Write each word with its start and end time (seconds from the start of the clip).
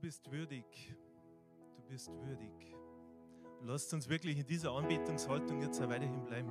bist 0.00 0.30
würdig. 0.30 0.64
Du 1.76 1.82
bist 1.82 2.10
würdig. 2.26 2.76
Und 3.60 3.66
lasst 3.66 3.92
uns 3.92 4.08
wirklich 4.08 4.38
in 4.38 4.46
dieser 4.46 4.72
Anbetungshaltung 4.72 5.60
jetzt 5.60 5.80
auch 5.82 5.88
weiterhin 5.88 6.24
bleiben. 6.24 6.50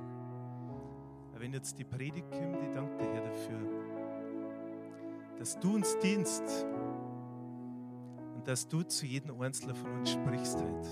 Aber 1.30 1.40
wenn 1.40 1.52
jetzt 1.52 1.78
die 1.78 1.84
Predigt 1.84 2.30
kommt, 2.30 2.62
ich 2.62 2.70
danke 2.70 2.96
dir, 2.98 3.12
Herr, 3.12 3.22
dafür, 3.22 3.58
dass 5.38 5.58
du 5.58 5.74
uns 5.74 5.98
dienst 5.98 6.66
und 8.34 8.46
dass 8.46 8.68
du 8.68 8.82
zu 8.82 9.06
jedem 9.06 9.40
Einzelnen 9.40 9.74
von 9.74 9.90
uns 9.92 10.12
sprichst 10.12 10.62
heute. 10.62 10.88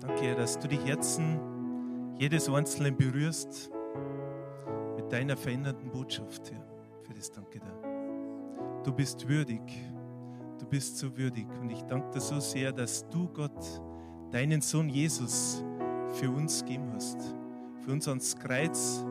Danke, 0.00 0.22
Herr, 0.22 0.36
dass 0.36 0.58
du 0.58 0.68
die 0.68 0.78
Herzen 0.78 2.14
jedes 2.18 2.48
Einzelnen 2.48 2.96
berührst 2.96 3.70
mit 4.96 5.12
deiner 5.12 5.36
verändernden 5.36 5.90
Botschaft, 5.90 6.50
Herr. 6.50 6.66
Für 7.02 7.12
das 7.12 7.30
danke 7.30 7.60
dir. 7.60 8.82
Du 8.84 8.92
bist 8.92 9.28
würdig. 9.28 9.60
Du 10.62 10.68
bist 10.68 10.96
so 10.96 11.16
würdig. 11.16 11.48
Und 11.60 11.70
ich 11.70 11.82
danke 11.82 12.08
dir 12.12 12.20
so 12.20 12.38
sehr, 12.38 12.70
dass 12.70 13.08
du, 13.08 13.26
Gott, 13.26 13.82
deinen 14.30 14.60
Sohn 14.60 14.88
Jesus 14.88 15.64
für 16.14 16.30
uns 16.30 16.60
gegeben 16.60 16.92
hast. 16.94 17.18
Für 17.84 17.90
uns 17.90 18.06
ans 18.06 18.36
Kreuz 18.36 19.04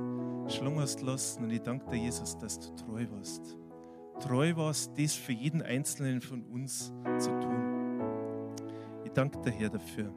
schlungen 0.47 0.79
hast 0.79 1.01
lassen. 1.01 1.43
Und 1.43 1.49
ich 1.49 1.61
danke 1.61 1.89
dir, 1.89 1.97
Jesus, 1.97 2.37
dass 2.37 2.57
du 2.57 2.73
treu 2.75 3.05
warst. 3.11 3.57
Treu 4.21 4.55
warst, 4.55 4.97
das 4.97 5.13
für 5.13 5.33
jeden 5.33 5.61
Einzelnen 5.61 6.21
von 6.21 6.41
uns 6.43 6.93
zu 7.19 7.29
tun. 7.41 8.01
Ich 9.03 9.11
danke 9.11 9.41
dir, 9.41 9.51
Herr, 9.51 9.69
dafür. 9.71 10.13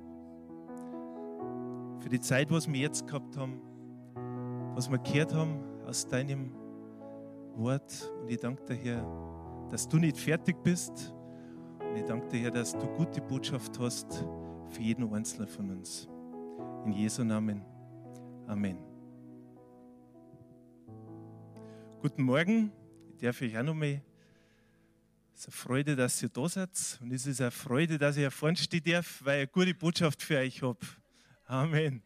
Für 1.99 2.09
die 2.11 2.21
Zeit, 2.21 2.49
was 2.53 2.69
wir 2.73 2.81
jetzt 2.81 3.09
gehabt 3.09 3.37
haben, 3.37 3.61
was 4.77 4.89
wir 4.89 4.99
gehört 4.99 5.35
haben 5.35 5.59
aus 5.85 6.07
deinem 6.07 6.53
Wort. 7.57 8.13
Und 8.23 8.31
ich 8.31 8.39
danke 8.39 8.65
dir, 8.67 8.77
Herr, 8.77 9.69
dass 9.69 9.89
du 9.89 9.99
nicht 9.99 10.17
fertig 10.17 10.63
bist, 10.63 11.13
und 11.95 12.01
ich 12.01 12.07
danke 12.07 12.27
dir, 12.27 12.41
Herr, 12.41 12.51
dass 12.51 12.73
du 12.73 12.89
gute 12.97 13.21
Botschaft 13.21 13.79
hast 13.79 14.25
für 14.69 14.83
jeden 14.83 15.15
Einzelnen 15.15 15.47
von 15.47 15.71
uns. 15.71 16.09
In 16.85 16.93
Jesu 16.93 17.23
Namen. 17.23 17.65
Amen. 18.49 18.77
Guten 22.01 22.25
Morgen. 22.25 22.73
Ich 23.13 23.21
darf 23.21 23.41
euch 23.41 23.57
auch 23.57 23.63
nochmal. 23.63 24.03
Es 25.35 25.43
ist 25.43 25.47
eine 25.47 25.53
Freude, 25.53 25.95
dass 25.95 26.21
ihr 26.21 26.31
da 26.31 26.49
seid. 26.49 26.99
Und 27.01 27.13
es 27.13 27.27
ist 27.27 27.41
eine 27.41 27.53
Freude, 27.53 27.97
dass 27.97 28.17
ich 28.17 28.23
hier 28.23 28.31
vorne 28.33 28.57
stehen 28.57 28.83
darf, 28.83 29.25
weil 29.25 29.45
ich 29.45 29.49
eine 29.55 29.65
gute 29.65 29.75
Botschaft 29.75 30.21
für 30.21 30.39
euch 30.39 30.63
habe. 30.63 30.85
Amen. 31.45 32.03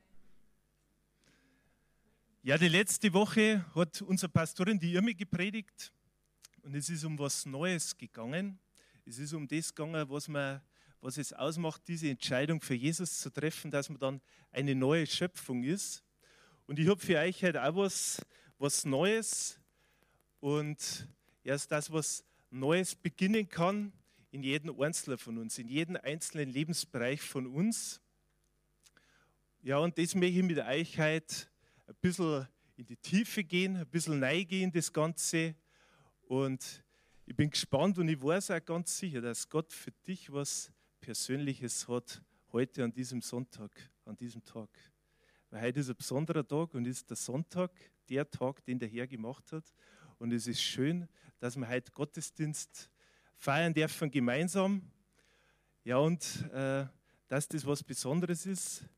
Ja, 2.43 2.59
die 2.59 2.69
letzte 2.69 3.11
Woche 3.15 3.65
hat 3.75 4.03
unsere 4.03 4.31
Pastorin 4.31 4.79
die 4.79 4.93
Irme 4.93 5.15
gepredigt. 5.15 5.91
Und 6.63 6.75
es 6.75 6.91
ist 6.91 7.05
um 7.05 7.19
was 7.19 7.47
Neues 7.47 7.97
gegangen. 7.97 8.59
Es 9.09 9.19
ist 9.19 9.33
um 9.33 9.49
das 9.49 9.75
gegangen, 9.75 10.07
was, 10.11 10.29
man, 10.29 10.61
was 11.01 11.17
es 11.17 11.33
ausmacht, 11.33 11.81
diese 11.89 12.11
Entscheidung 12.11 12.61
für 12.61 12.75
Jesus 12.75 13.21
zu 13.21 13.31
treffen, 13.31 13.71
dass 13.71 13.89
man 13.89 13.99
dann 13.99 14.21
eine 14.53 14.75
neue 14.75 15.07
Schöpfung 15.07 15.63
ist. 15.63 16.05
Und 16.67 16.79
ich 16.79 16.87
habe 16.89 17.01
für 17.01 17.17
euch 17.17 17.43
heute 17.43 17.65
auch 17.65 17.75
was, 17.75 18.21
was 18.59 18.85
Neues 18.85 19.59
und 20.41 21.09
erst 21.43 21.73
das, 21.73 21.91
was 21.91 22.23
Neues 22.51 22.95
beginnen 22.95 23.49
kann 23.49 23.95
in 24.31 24.43
jedem 24.43 24.79
Einzelnen 24.79 25.17
von 25.17 25.39
uns, 25.39 25.57
in 25.57 25.69
jedem 25.69 25.97
einzelnen 25.97 26.51
Lebensbereich 26.51 27.23
von 27.23 27.47
uns. 27.47 28.03
Ja, 29.63 29.79
und 29.79 29.97
das 29.97 30.15
möchte 30.17 30.39
ich 30.39 30.45
mit 30.45 30.59
euch 30.59 30.99
heute 30.99 31.47
ein 31.87 31.95
bisschen 32.03 32.47
in 32.77 32.85
die 32.85 32.97
Tiefe 32.99 33.43
gehen, 33.43 33.79
ein 33.79 33.87
bisschen 33.87 34.21
neigehen, 34.21 34.71
das 34.71 34.93
Ganze. 34.93 35.55
Und 36.27 36.85
ich 37.29 37.37
bin 37.37 37.51
gespannt 37.51 37.99
und 37.99 38.09
ich 38.09 38.23
weiß 38.23 38.53
auch 38.53 38.65
ganz 38.65 38.99
sicher, 38.99 39.21
dass 39.21 39.47
Gott 39.51 39.71
für 39.71 39.91
dich 40.07 40.33
was 40.33 40.73
Persönliches 40.99 41.87
hat 41.87 42.23
heute 42.53 42.83
an 42.83 42.91
diesem 42.91 43.21
Sonntag, 43.21 43.71
an 44.07 44.17
diesem 44.17 44.43
Tag. 44.47 44.71
Weil 45.51 45.61
heute 45.61 45.81
ist 45.81 45.91
ein 45.91 45.97
besonderer 45.97 46.47
Tag 46.49 46.73
und 46.73 46.87
ist 46.87 47.11
der 47.11 47.19
Sonntag, 47.19 47.71
der 48.09 48.31
Tag, 48.31 48.65
den 48.65 48.79
der 48.79 48.89
Herr 48.89 49.07
gemacht 49.07 49.53
hat. 49.53 49.75
Und 50.19 50.33
es 50.33 50.47
ist 50.47 50.63
schön, 50.63 51.07
dass 51.39 51.55
wir 51.57 51.69
heute 51.69 51.93
Gottesdienst 51.93 52.91
feiern 53.37 53.75
dürfen 53.75 54.11
gemeinsam. 54.11 54.91
Ja, 55.85 55.99
und 55.99 56.51
äh, 56.51 56.87
dass 57.29 57.47
das 57.47 57.67
was 57.67 57.85
Besonderes 57.85 58.47
ist, 58.47 58.89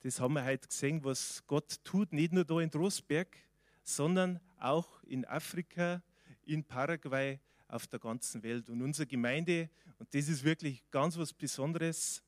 das 0.00 0.18
haben 0.18 0.34
wir 0.34 0.44
heute 0.44 0.66
gesehen, 0.66 1.04
was 1.04 1.44
Gott 1.46 1.76
tut, 1.84 2.12
nicht 2.12 2.32
nur 2.32 2.44
da 2.44 2.58
in 2.58 2.72
Trostberg, 2.72 3.36
sondern 3.84 4.40
auch 4.58 5.00
in 5.04 5.24
Afrika, 5.24 6.02
in 6.44 6.64
Paraguay, 6.64 7.38
auf 7.68 7.86
der 7.86 8.00
ganzen 8.00 8.42
Welt. 8.42 8.68
Und 8.70 8.82
unsere 8.82 9.06
Gemeinde, 9.06 9.70
und 9.98 10.12
das 10.14 10.28
ist 10.28 10.42
wirklich 10.42 10.82
ganz 10.90 11.16
was 11.16 11.32
Besonderes, 11.32 12.22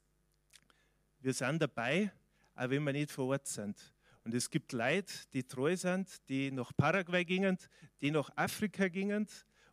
wir 1.21 1.33
sind 1.35 1.61
dabei, 1.61 2.13
auch 2.55 2.71
wenn 2.71 2.85
wir 2.85 2.93
nicht 2.93 3.11
vor 3.11 3.27
Ort 3.27 3.47
sind. 3.47 3.93
Und 4.25 4.35
es 4.35 4.51
gibt 4.51 4.73
Leute, 4.73 5.13
die 5.33 5.43
treu 5.43 5.77
sind, 5.77 6.29
die 6.29 6.51
nach 6.51 6.73
Paraguay 6.77 7.25
gingen, 7.25 7.59
die 8.01 8.11
nach 8.11 8.31
Afrika 8.37 8.89
gingen. 8.89 9.27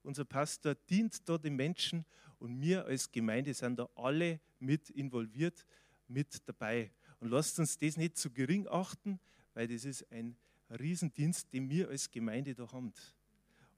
Unser 0.03 0.25
Pastor 0.25 0.75
dient 0.89 1.27
da 1.27 1.37
den 1.37 1.55
Menschen 1.55 2.05
und 2.39 2.61
wir 2.61 2.85
als 2.85 3.11
Gemeinde 3.11 3.53
sind 3.53 3.77
da 3.79 3.89
alle 3.95 4.39
mit 4.59 4.89
involviert, 4.89 5.65
mit 6.07 6.47
dabei. 6.47 6.91
Und 7.19 7.29
lasst 7.29 7.59
uns 7.59 7.77
das 7.77 7.97
nicht 7.97 8.17
zu 8.17 8.31
gering 8.31 8.67
achten, 8.67 9.19
weil 9.53 9.67
das 9.67 9.85
ist 9.85 10.09
ein 10.11 10.37
Riesendienst, 10.69 11.51
den 11.51 11.69
wir 11.69 11.89
als 11.89 12.09
Gemeinde 12.09 12.55
da 12.55 12.71
haben. 12.71 12.93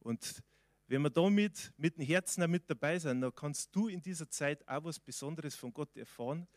Und 0.02 0.44
wenn 0.90 1.04
wir 1.04 1.12
damit 1.12 1.72
mit 1.78 1.98
dem 1.98 2.06
Herzen 2.06 2.42
auch 2.42 2.48
mit 2.48 2.68
dabei 2.68 2.98
sind, 2.98 3.22
dann 3.22 3.34
kannst 3.36 3.76
du 3.76 3.88
in 3.88 4.02
dieser 4.02 4.28
Zeit 4.28 4.68
auch 4.68 4.84
was 4.84 5.00
Besonderes 5.00 5.56
von 5.56 5.72
Gott 5.72 5.96
erfahren 5.96 6.48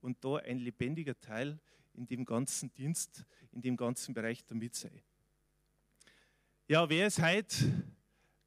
und 0.00 0.24
da 0.24 0.36
ein 0.36 0.58
lebendiger 0.58 1.18
Teil 1.18 1.58
in 1.94 2.06
dem 2.06 2.24
ganzen 2.24 2.72
Dienst, 2.72 3.24
in 3.50 3.60
dem 3.60 3.76
ganzen 3.76 4.14
Bereich 4.14 4.44
damit 4.44 4.76
sein. 4.76 5.02
Ja, 6.68 6.88
wer 6.88 7.08
ist 7.08 7.20
heute 7.20 7.56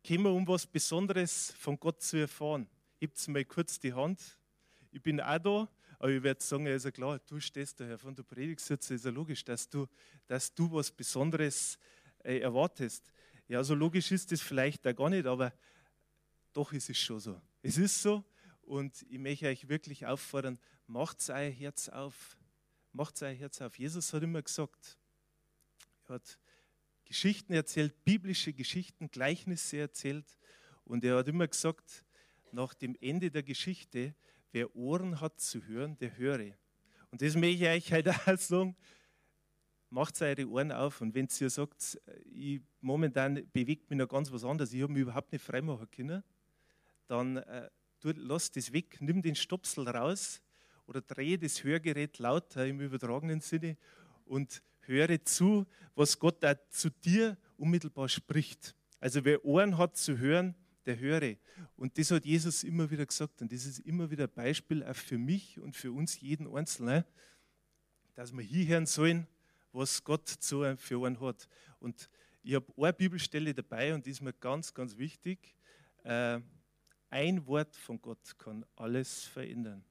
gekommen, 0.02 0.28
um 0.28 0.48
was 0.48 0.66
Besonderes 0.66 1.54
von 1.60 1.78
Gott 1.78 2.02
zu 2.02 2.16
erfahren? 2.16 2.70
Hebt 2.98 3.28
mal 3.28 3.44
kurz 3.44 3.78
die 3.78 3.94
Hand. 3.94 4.40
Ich 4.90 5.02
bin 5.02 5.20
auch 5.20 5.38
da, 5.38 5.70
aber 6.00 6.12
ich 6.12 6.24
werde 6.24 6.42
sagen, 6.42 6.66
ja 6.66 6.92
klar, 6.92 7.20
du 7.20 7.42
stehst 7.42 7.82
daher 7.82 7.98
von 7.98 8.16
der 8.16 8.24
Predigtsitze, 8.24 8.94
ist 8.94 9.04
ja 9.04 9.12
logisch, 9.12 9.44
dass 9.44 9.70
du, 9.70 9.86
dass 10.28 10.54
du 10.54 10.72
was 10.72 10.92
Besonderes 10.92 11.78
äh, 12.24 12.40
erwartest. 12.40 13.12
Ja, 13.48 13.64
so 13.64 13.76
logisch 13.76 14.12
ist 14.12 14.32
das 14.32 14.42
vielleicht 14.42 14.88
auch 14.88 14.96
gar 14.96 15.10
nicht, 15.10 15.28
aber 15.28 15.54
doch 16.54 16.74
ist 16.74 16.90
es 16.90 16.98
schon 16.98 17.20
so. 17.20 17.40
Es 17.62 17.78
ist 17.78 18.02
so 18.02 18.24
und 18.62 19.06
ich 19.10 19.20
möchte 19.20 19.48
euch 19.48 19.68
wirklich 19.68 20.06
auffordern, 20.06 20.58
macht 20.88 21.30
euer 21.30 21.52
Herz 21.52 21.90
auf. 21.90 22.38
Macht 22.92 23.22
euer 23.22 23.34
Herz 23.34 23.62
auf. 23.62 23.78
Jesus 23.78 24.14
hat 24.14 24.24
immer 24.24 24.42
gesagt, 24.42 24.98
er 26.08 26.16
hat 26.16 26.40
Geschichten 27.06 27.54
erzählt, 27.54 28.04
biblische 28.04 28.52
Geschichten, 28.52 29.12
Gleichnisse 29.12 29.78
erzählt 29.78 30.26
und 30.84 31.04
er 31.04 31.18
hat 31.18 31.28
immer 31.28 31.48
gesagt, 31.48 32.04
nach 32.52 32.74
dem 32.74 32.96
Ende 33.00 33.30
der 33.30 33.44
Geschichte, 33.44 34.16
wer 34.54 34.76
Ohren 34.76 35.22
hat 35.22 35.40
zu 35.40 35.64
hören, 35.66 35.98
der 36.00 36.18
höre. 36.18 36.58
Und 37.12 37.22
das 37.22 37.36
möchte 37.36 37.66
ich 37.66 37.92
euch 37.92 37.94
heute 37.94 38.12
auch 38.26 38.40
sagen, 38.40 38.76
macht 39.96 40.22
eure 40.22 40.46
Ohren 40.50 40.74
auf. 40.74 41.00
Und 41.00 41.16
wenn 41.16 41.30
ihr 41.40 41.50
sagt, 41.50 41.98
ich, 42.26 42.62
momentan 42.82 43.48
bewegt 43.54 43.90
mich 43.90 43.98
noch 43.98 44.10
ganz 44.10 44.30
was 44.30 44.44
anderes, 44.44 44.74
ich 44.74 44.82
habe 44.82 44.92
mich 44.92 45.04
überhaupt 45.04 45.32
nicht 45.32 45.44
freimachen 45.44 45.90
können, 45.90 46.22
dann 47.08 47.38
äh, 47.38 47.70
tu, 48.02 48.12
lass 48.14 48.52
das 48.52 48.74
weg, 48.74 48.98
nimm 49.00 49.22
den 49.22 49.36
Stopsel 49.36 49.88
raus 49.88 50.42
oder 50.86 51.00
drehe 51.00 51.40
das 51.40 51.64
Hörgerät 51.64 52.20
lauter 52.20 52.68
im 52.68 52.82
übertragenen 52.82 53.40
Sinne 53.40 53.78
und 54.26 54.62
höre 54.82 55.24
zu, 55.24 55.66
was 55.96 56.20
Gott 56.20 56.44
da 56.44 56.56
zu 56.70 56.90
dir 56.90 57.38
unmittelbar 57.56 58.10
spricht. 58.10 58.76
Also 59.00 59.24
wer 59.24 59.46
Ohren 59.46 59.78
hat 59.78 59.96
zu 59.96 60.18
hören, 60.18 60.56
der 60.86 61.00
höre. 61.00 61.38
Und 61.78 61.98
das 61.98 62.12
hat 62.12 62.26
Jesus 62.26 62.66
immer 62.66 62.92
wieder 62.92 63.06
gesagt 63.06 63.42
und 63.42 63.50
das 63.50 63.66
ist 63.66 63.80
immer 63.80 64.12
wieder 64.12 64.26
ein 64.26 64.34
Beispiel 64.34 64.84
auch 64.84 64.96
für 64.96 65.18
mich 65.18 65.58
und 65.58 65.74
für 65.74 65.94
uns 65.94 66.20
jeden 66.20 66.54
Einzelnen, 66.54 67.06
dass 68.14 68.34
wir 68.34 68.44
hier 68.44 68.68
hören 68.68 68.88
sollen 68.88 69.26
was 69.76 70.04
Gott 70.04 70.28
zu, 70.28 70.64
für 70.78 71.06
einen 71.06 71.20
hat. 71.20 71.48
Und 71.80 72.10
ich 72.44 72.56
habe 72.56 72.66
eine 72.78 72.94
Bibelstelle 72.94 73.54
dabei 73.54 73.94
und 73.94 74.06
die 74.06 74.12
ist 74.12 74.22
mir 74.22 74.34
ganz, 74.34 74.74
ganz 74.74 74.98
wichtig. 74.98 75.56
Äh, 76.04 76.40
ein 77.10 77.46
Wort 77.48 77.76
von 77.76 78.02
Gott 78.02 78.38
kann 78.38 78.66
alles 78.76 79.26
verändern. 79.26 79.84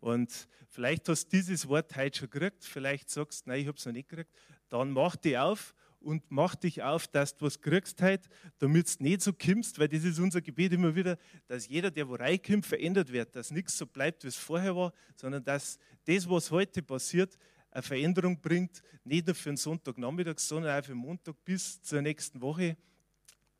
Und 0.00 0.48
vielleicht 0.68 1.08
hast 1.08 1.26
du 1.26 1.36
dieses 1.36 1.66
Wort 1.68 1.96
heute 1.96 2.20
schon 2.20 2.30
gekriegt, 2.30 2.64
vielleicht 2.64 3.10
sagst 3.10 3.46
du, 3.46 3.50
nein, 3.50 3.60
ich 3.60 3.66
habe 3.66 3.76
es 3.76 3.84
noch 3.84 3.92
nicht 3.92 4.08
gekriegt. 4.08 4.30
Dann 4.68 4.92
mach 4.92 5.16
dich 5.16 5.36
auf 5.38 5.74
und 6.00 6.22
mach 6.28 6.54
dich 6.54 6.82
auf, 6.82 7.08
dass 7.08 7.36
du 7.36 7.46
was 7.46 7.60
kriegst 7.60 8.00
heute, 8.00 8.28
damit 8.58 8.98
du 8.98 9.02
nicht 9.02 9.22
so 9.22 9.32
kimmst, 9.32 9.78
weil 9.78 9.88
das 9.88 10.04
ist 10.04 10.18
unser 10.18 10.40
Gebet 10.40 10.72
immer 10.72 10.94
wieder, 10.94 11.18
dass 11.48 11.66
jeder, 11.66 11.90
der 11.90 12.08
wo 12.08 12.14
reinkommt, 12.14 12.66
verändert 12.66 13.12
wird, 13.12 13.34
dass 13.34 13.50
nichts 13.50 13.76
so 13.76 13.86
bleibt, 13.86 14.22
wie 14.22 14.28
es 14.28 14.36
vorher 14.36 14.76
war, 14.76 14.92
sondern 15.16 15.42
dass 15.42 15.78
das, 16.04 16.28
was 16.28 16.50
heute 16.50 16.82
passiert, 16.82 17.36
eine 17.70 17.82
Veränderung 17.82 18.40
bringt, 18.40 18.82
nicht 19.04 19.26
nur 19.26 19.34
für 19.34 19.50
den 19.50 19.56
Sonntagnachmittag, 19.56 20.38
sondern 20.38 20.78
auch 20.78 20.84
für 20.84 20.92
den 20.92 20.98
Montag 20.98 21.44
bis 21.44 21.82
zur 21.82 22.02
nächsten 22.02 22.40
Woche, 22.40 22.76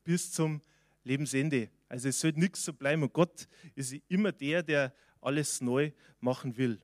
bis 0.03 0.31
zum 0.31 0.61
Lebensende. 1.03 1.69
Also 1.87 2.09
es 2.09 2.19
sollte 2.19 2.39
nichts 2.39 2.63
so 2.63 2.73
bleiben. 2.73 3.03
Und 3.03 3.13
Gott 3.13 3.47
ist 3.75 3.93
immer 4.07 4.31
der, 4.31 4.63
der 4.63 4.93
alles 5.21 5.61
neu 5.61 5.91
machen 6.19 6.55
will. 6.57 6.79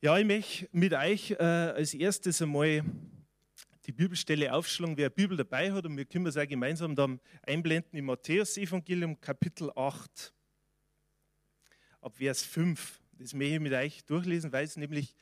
Ja, 0.00 0.18
ich 0.18 0.26
möchte 0.26 0.68
mit 0.72 0.92
euch 0.92 1.32
äh, 1.32 1.42
als 1.42 1.94
erstes 1.94 2.40
einmal 2.42 2.84
die 3.86 3.92
Bibelstelle 3.92 4.52
aufschlagen, 4.52 4.96
wer 4.96 5.10
Bibel 5.10 5.36
dabei 5.36 5.72
hat. 5.72 5.86
Und 5.86 5.96
wir 5.96 6.04
können 6.04 6.26
es 6.26 6.36
auch 6.36 6.46
gemeinsam 6.46 6.94
dann 6.94 7.20
einblenden 7.42 7.98
im 7.98 8.06
Matthäus-Evangelium, 8.06 9.20
Kapitel 9.20 9.70
8, 9.74 10.34
ab 12.00 12.16
Vers 12.16 12.42
5. 12.42 13.00
Das 13.18 13.32
möchte 13.32 13.54
ich 13.54 13.60
mit 13.60 13.72
euch 13.72 14.04
durchlesen, 14.04 14.52
weil 14.52 14.64
es 14.64 14.76
nämlich 14.76 15.14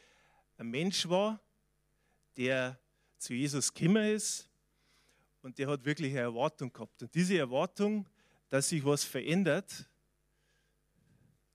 ein 0.58 0.68
Mensch 0.68 1.08
war, 1.08 1.40
der 2.36 2.78
zu 3.18 3.34
Jesus 3.34 3.72
gekommen 3.72 4.04
ist 4.04 4.48
und 5.42 5.58
der 5.58 5.68
hat 5.68 5.84
wirklich 5.84 6.10
eine 6.12 6.20
Erwartung 6.20 6.72
gehabt. 6.72 7.02
Und 7.02 7.14
diese 7.14 7.38
Erwartung, 7.38 8.06
dass 8.48 8.68
sich 8.68 8.84
was 8.84 9.04
verändert, 9.04 9.88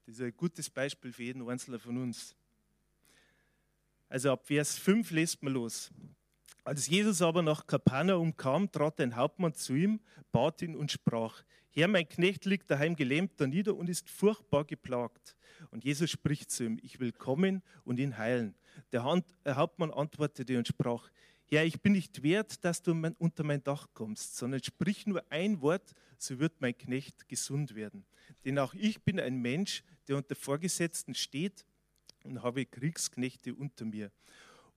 das 0.05 0.15
ist 0.15 0.21
ein 0.21 0.35
gutes 0.35 0.69
Beispiel 0.69 1.11
für 1.11 1.23
jeden 1.23 1.47
Einzelnen 1.47 1.79
von 1.79 1.97
uns. 1.97 2.35
Also 4.07 4.31
ab 4.31 4.47
Vers 4.47 4.77
5 4.77 5.11
lässt 5.11 5.43
man 5.43 5.53
los. 5.53 5.91
Als 6.63 6.87
Jesus 6.87 7.21
aber 7.21 7.41
nach 7.41 7.67
Kapernaum 7.67 8.35
kam, 8.35 8.71
trat 8.71 8.99
ein 9.01 9.15
Hauptmann 9.15 9.53
zu 9.53 9.73
ihm, 9.73 9.99
bat 10.31 10.61
ihn 10.61 10.75
und 10.75 10.91
sprach, 10.91 11.43
Herr, 11.79 11.87
mein 11.87 12.09
Knecht 12.09 12.43
liegt 12.43 12.69
daheim 12.69 12.97
gelähmt 12.97 13.31
da 13.37 13.47
nieder 13.47 13.73
und 13.73 13.87
ist 13.87 14.09
furchtbar 14.09 14.65
geplagt. 14.65 15.37
Und 15.71 15.85
Jesus 15.85 16.11
spricht 16.11 16.51
zu 16.51 16.65
ihm, 16.65 16.77
ich 16.81 16.99
will 16.99 17.13
kommen 17.13 17.63
und 17.85 17.99
ihn 17.99 18.17
heilen. 18.17 18.53
Der 18.91 19.05
Hauptmann 19.05 19.89
antwortete 19.89 20.57
und 20.57 20.67
sprach, 20.67 21.09
Herr, 21.45 21.63
ich 21.63 21.79
bin 21.79 21.93
nicht 21.93 22.21
wert, 22.21 22.65
dass 22.65 22.81
du 22.81 22.91
unter 23.17 23.45
mein 23.45 23.63
Dach 23.63 23.87
kommst, 23.93 24.35
sondern 24.35 24.61
sprich 24.61 25.07
nur 25.07 25.23
ein 25.31 25.61
Wort, 25.61 25.93
so 26.17 26.37
wird 26.37 26.59
mein 26.59 26.77
Knecht 26.77 27.29
gesund 27.29 27.75
werden. 27.75 28.05
Denn 28.43 28.59
auch 28.59 28.73
ich 28.73 29.01
bin 29.01 29.17
ein 29.17 29.37
Mensch, 29.37 29.85
der 30.09 30.17
unter 30.17 30.35
Vorgesetzten 30.35 31.15
steht 31.15 31.65
und 32.25 32.43
habe 32.43 32.65
Kriegsknechte 32.65 33.55
unter 33.55 33.85
mir. 33.85 34.11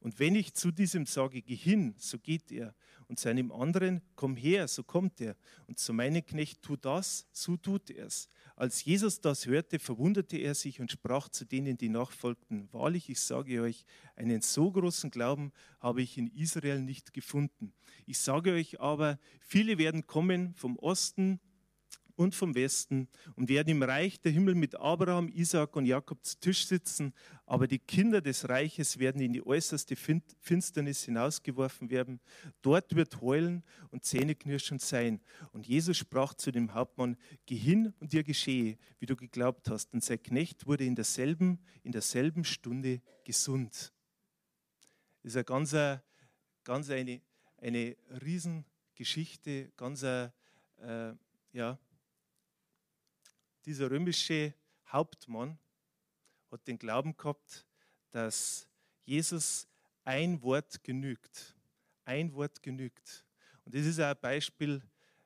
Und 0.02 0.18
wenn 0.18 0.34
ich 0.34 0.54
zu 0.54 0.72
diesem 0.72 1.06
sage, 1.06 1.42
geh 1.42 1.54
hin, 1.54 1.94
so 1.96 2.18
geht 2.18 2.50
er. 2.50 2.74
Und 3.06 3.20
zu 3.20 3.28
einem 3.28 3.52
anderen, 3.52 4.02
komm 4.16 4.36
her, 4.36 4.66
so 4.66 4.82
kommt 4.82 5.20
er. 5.20 5.36
Und 5.68 5.78
zu 5.78 5.92
meinem 5.92 6.26
Knecht, 6.26 6.60
tu 6.60 6.74
das, 6.76 7.28
so 7.30 7.56
tut 7.56 7.88
er 7.88 8.06
es. 8.06 8.28
Als 8.56 8.84
Jesus 8.84 9.20
das 9.20 9.46
hörte, 9.46 9.78
verwunderte 9.78 10.38
er 10.38 10.56
sich 10.56 10.80
und 10.80 10.90
sprach 10.90 11.28
zu 11.28 11.44
denen, 11.44 11.76
die 11.76 11.88
nachfolgten, 11.88 12.68
wahrlich, 12.72 13.10
ich 13.10 13.20
sage 13.20 13.62
euch, 13.62 13.84
einen 14.16 14.40
so 14.40 14.72
großen 14.72 15.10
Glauben 15.12 15.52
habe 15.78 16.02
ich 16.02 16.18
in 16.18 16.26
Israel 16.26 16.82
nicht 16.82 17.12
gefunden. 17.12 17.72
Ich 18.04 18.18
sage 18.18 18.54
euch 18.54 18.80
aber, 18.80 19.20
viele 19.40 19.78
werden 19.78 20.08
kommen 20.08 20.54
vom 20.54 20.76
Osten, 20.78 21.38
und 22.16 22.34
vom 22.34 22.54
Westen 22.54 23.08
und 23.36 23.48
werden 23.48 23.70
im 23.70 23.82
Reich 23.82 24.20
der 24.20 24.32
Himmel 24.32 24.54
mit 24.54 24.74
Abraham, 24.74 25.28
Isaak 25.28 25.76
und 25.76 25.86
Jakob 25.86 26.24
zu 26.24 26.38
Tisch 26.38 26.66
sitzen, 26.66 27.12
aber 27.46 27.66
die 27.66 27.78
Kinder 27.78 28.20
des 28.20 28.48
Reiches 28.48 28.98
werden 28.98 29.20
in 29.20 29.32
die 29.32 29.44
äußerste 29.44 29.96
Finsternis 29.96 31.04
hinausgeworfen 31.04 31.90
werden. 31.90 32.20
Dort 32.62 32.94
wird 32.94 33.20
Heulen 33.20 33.62
und 33.90 34.04
Zähneknirschen 34.04 34.78
sein. 34.78 35.20
Und 35.52 35.66
Jesus 35.66 35.98
sprach 35.98 36.34
zu 36.34 36.50
dem 36.50 36.72
Hauptmann, 36.72 37.16
geh 37.46 37.56
hin 37.56 37.92
und 38.00 38.12
dir 38.12 38.24
geschehe, 38.24 38.78
wie 38.98 39.06
du 39.06 39.16
geglaubt 39.16 39.68
hast. 39.68 39.92
Und 39.92 40.02
sein 40.02 40.22
Knecht 40.22 40.66
wurde 40.66 40.84
in 40.84 40.94
derselben, 40.94 41.58
in 41.82 41.92
derselben 41.92 42.44
Stunde 42.44 43.02
gesund. 43.24 43.92
Das 45.22 45.32
ist 45.32 45.36
eine 45.36 45.44
ganz, 45.44 45.76
ganz 46.64 46.90
eine, 46.90 47.20
eine 47.58 47.96
Riesengeschichte, 48.24 49.72
ganz, 49.76 50.02
äh, 50.02 50.30
ja, 51.52 51.78
dieser 53.64 53.90
römische 53.90 54.54
Hauptmann 54.88 55.58
hat 56.50 56.66
den 56.66 56.78
Glauben 56.78 57.16
gehabt, 57.16 57.66
dass 58.10 58.68
Jesus 59.04 59.66
ein 60.04 60.42
Wort 60.42 60.82
genügt. 60.84 61.56
Ein 62.04 62.32
Wort 62.34 62.62
genügt. 62.62 63.24
Und 63.64 63.74
das 63.74 63.86
ist 63.86 64.00
auch 64.00 64.10
ein 64.10 64.20
Beispiel, 64.20 64.82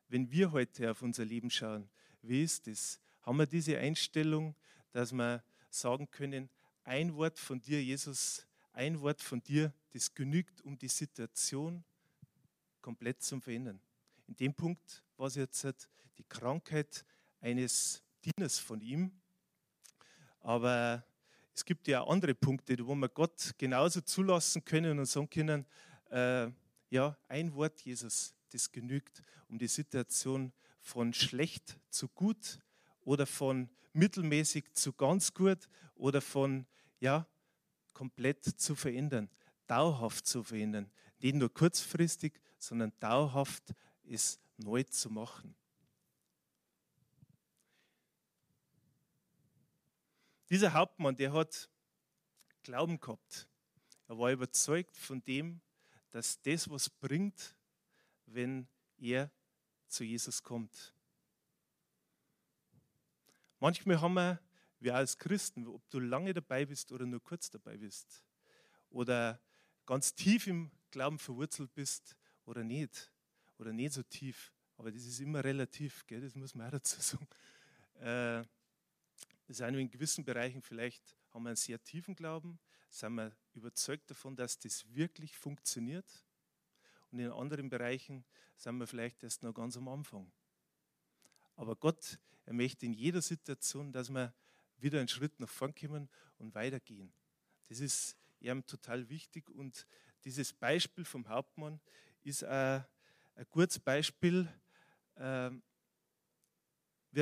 wenn 0.08 0.30
wir 0.30 0.52
heute 0.52 0.90
auf 0.90 1.02
unser 1.02 1.24
Leben 1.24 1.50
schauen. 1.50 1.88
Wie 2.22 2.42
ist 2.42 2.66
das? 2.66 3.00
Haben 3.22 3.38
wir 3.38 3.46
diese 3.46 3.78
Einstellung, 3.78 4.54
dass 4.92 5.12
wir 5.12 5.42
sagen 5.70 6.10
können, 6.10 6.48
ein 6.84 7.14
Wort 7.16 7.38
von 7.38 7.60
dir, 7.60 7.82
Jesus, 7.82 8.46
ein 8.72 9.00
Wort 9.00 9.22
von 9.22 9.42
dir, 9.42 9.72
das 9.92 10.14
genügt, 10.14 10.60
um 10.62 10.78
die 10.78 10.88
Situation 10.88 11.82
komplett 12.80 13.22
zu 13.22 13.40
verändern. 13.40 13.80
In 14.28 14.36
dem 14.36 14.54
Punkt 14.54 15.02
war 15.16 15.26
es 15.26 15.34
jetzt 15.34 15.88
die 16.18 16.24
Krankheit 16.24 17.04
eines 17.40 18.02
Dieners 18.26 18.58
von 18.58 18.80
ihm. 18.80 19.12
Aber 20.40 21.04
es 21.54 21.64
gibt 21.64 21.86
ja 21.88 22.04
andere 22.04 22.34
Punkte, 22.34 22.76
wo 22.86 22.94
wir 22.94 23.08
Gott 23.08 23.54
genauso 23.56 24.00
zulassen 24.00 24.64
können 24.64 24.98
und 24.98 25.06
sagen 25.06 25.30
können, 25.30 25.66
äh, 26.10 26.50
ja, 26.90 27.16
ein 27.28 27.54
Wort 27.54 27.80
Jesus, 27.82 28.34
das 28.50 28.70
genügt, 28.70 29.22
um 29.48 29.58
die 29.58 29.68
Situation 29.68 30.52
von 30.80 31.12
schlecht 31.12 31.78
zu 31.88 32.08
gut 32.08 32.58
oder 33.00 33.26
von 33.26 33.68
mittelmäßig 33.92 34.72
zu 34.72 34.92
ganz 34.92 35.32
gut 35.32 35.68
oder 35.94 36.20
von 36.20 36.66
ja, 37.00 37.26
komplett 37.92 38.44
zu 38.44 38.74
verändern, 38.74 39.30
dauerhaft 39.66 40.26
zu 40.26 40.42
verändern. 40.42 40.90
Nicht 41.20 41.36
nur 41.36 41.52
kurzfristig, 41.52 42.40
sondern 42.58 42.92
dauerhaft 43.00 43.74
es 44.04 44.38
neu 44.58 44.82
zu 44.82 45.10
machen. 45.10 45.54
Dieser 50.48 50.72
Hauptmann, 50.72 51.16
der 51.16 51.32
hat 51.32 51.68
Glauben 52.62 53.00
gehabt. 53.00 53.48
Er 54.06 54.18
war 54.18 54.30
überzeugt 54.30 54.96
von 54.96 55.24
dem, 55.24 55.60
dass 56.10 56.40
das 56.42 56.70
was 56.70 56.88
bringt, 56.88 57.56
wenn 58.26 58.68
er 58.96 59.30
zu 59.88 60.04
Jesus 60.04 60.42
kommt. 60.42 60.94
Manchmal 63.58 64.00
haben 64.00 64.14
wir, 64.14 64.40
wir 64.78 64.94
als 64.94 65.18
Christen, 65.18 65.66
ob 65.66 65.88
du 65.90 65.98
lange 65.98 66.32
dabei 66.32 66.64
bist 66.64 66.92
oder 66.92 67.06
nur 67.06 67.22
kurz 67.22 67.50
dabei 67.50 67.76
bist, 67.76 68.24
oder 68.90 69.40
ganz 69.84 70.14
tief 70.14 70.46
im 70.46 70.70
Glauben 70.90 71.18
verwurzelt 71.18 71.74
bist 71.74 72.16
oder 72.44 72.62
nicht, 72.62 73.12
oder 73.58 73.72
nicht 73.72 73.94
so 73.94 74.02
tief, 74.02 74.52
aber 74.76 74.92
das 74.92 75.04
ist 75.04 75.20
immer 75.20 75.42
relativ, 75.42 76.06
gell? 76.06 76.20
das 76.20 76.34
muss 76.34 76.54
man 76.54 76.68
auch 76.68 76.72
dazu 76.72 77.00
sagen. 77.00 77.26
Äh, 78.00 78.44
sind 79.54 79.74
in 79.74 79.90
gewissen 79.90 80.24
Bereichen 80.24 80.62
vielleicht 80.62 81.16
haben 81.32 81.44
wir 81.44 81.50
einen 81.50 81.56
sehr 81.56 81.82
tiefen 81.82 82.14
Glauben, 82.14 82.58
sind 82.88 83.14
wir 83.14 83.36
überzeugt 83.54 84.10
davon, 84.10 84.36
dass 84.36 84.58
das 84.58 84.84
wirklich 84.94 85.36
funktioniert. 85.36 86.24
Und 87.10 87.18
in 87.20 87.30
anderen 87.30 87.68
Bereichen 87.68 88.24
sind 88.56 88.78
wir 88.78 88.86
vielleicht 88.86 89.22
erst 89.22 89.42
noch 89.42 89.52
ganz 89.52 89.76
am 89.76 89.88
Anfang. 89.88 90.30
Aber 91.56 91.76
Gott, 91.76 92.18
er 92.44 92.52
möchte 92.52 92.86
in 92.86 92.92
jeder 92.92 93.22
Situation, 93.22 93.92
dass 93.92 94.10
wir 94.10 94.34
wieder 94.78 94.98
einen 94.98 95.08
Schritt 95.08 95.38
nach 95.40 95.48
vorn 95.48 95.74
kommen 95.74 96.08
und 96.38 96.54
weitergehen. 96.54 97.12
Das 97.68 97.80
ist 97.80 98.16
ihm 98.40 98.64
total 98.66 99.08
wichtig. 99.08 99.48
Und 99.50 99.86
dieses 100.24 100.52
Beispiel 100.52 101.04
vom 101.04 101.28
Hauptmann 101.28 101.80
ist 102.22 102.44
ein, 102.44 102.84
ein 103.34 103.46
gutes 103.50 103.78
Beispiel, 103.78 104.48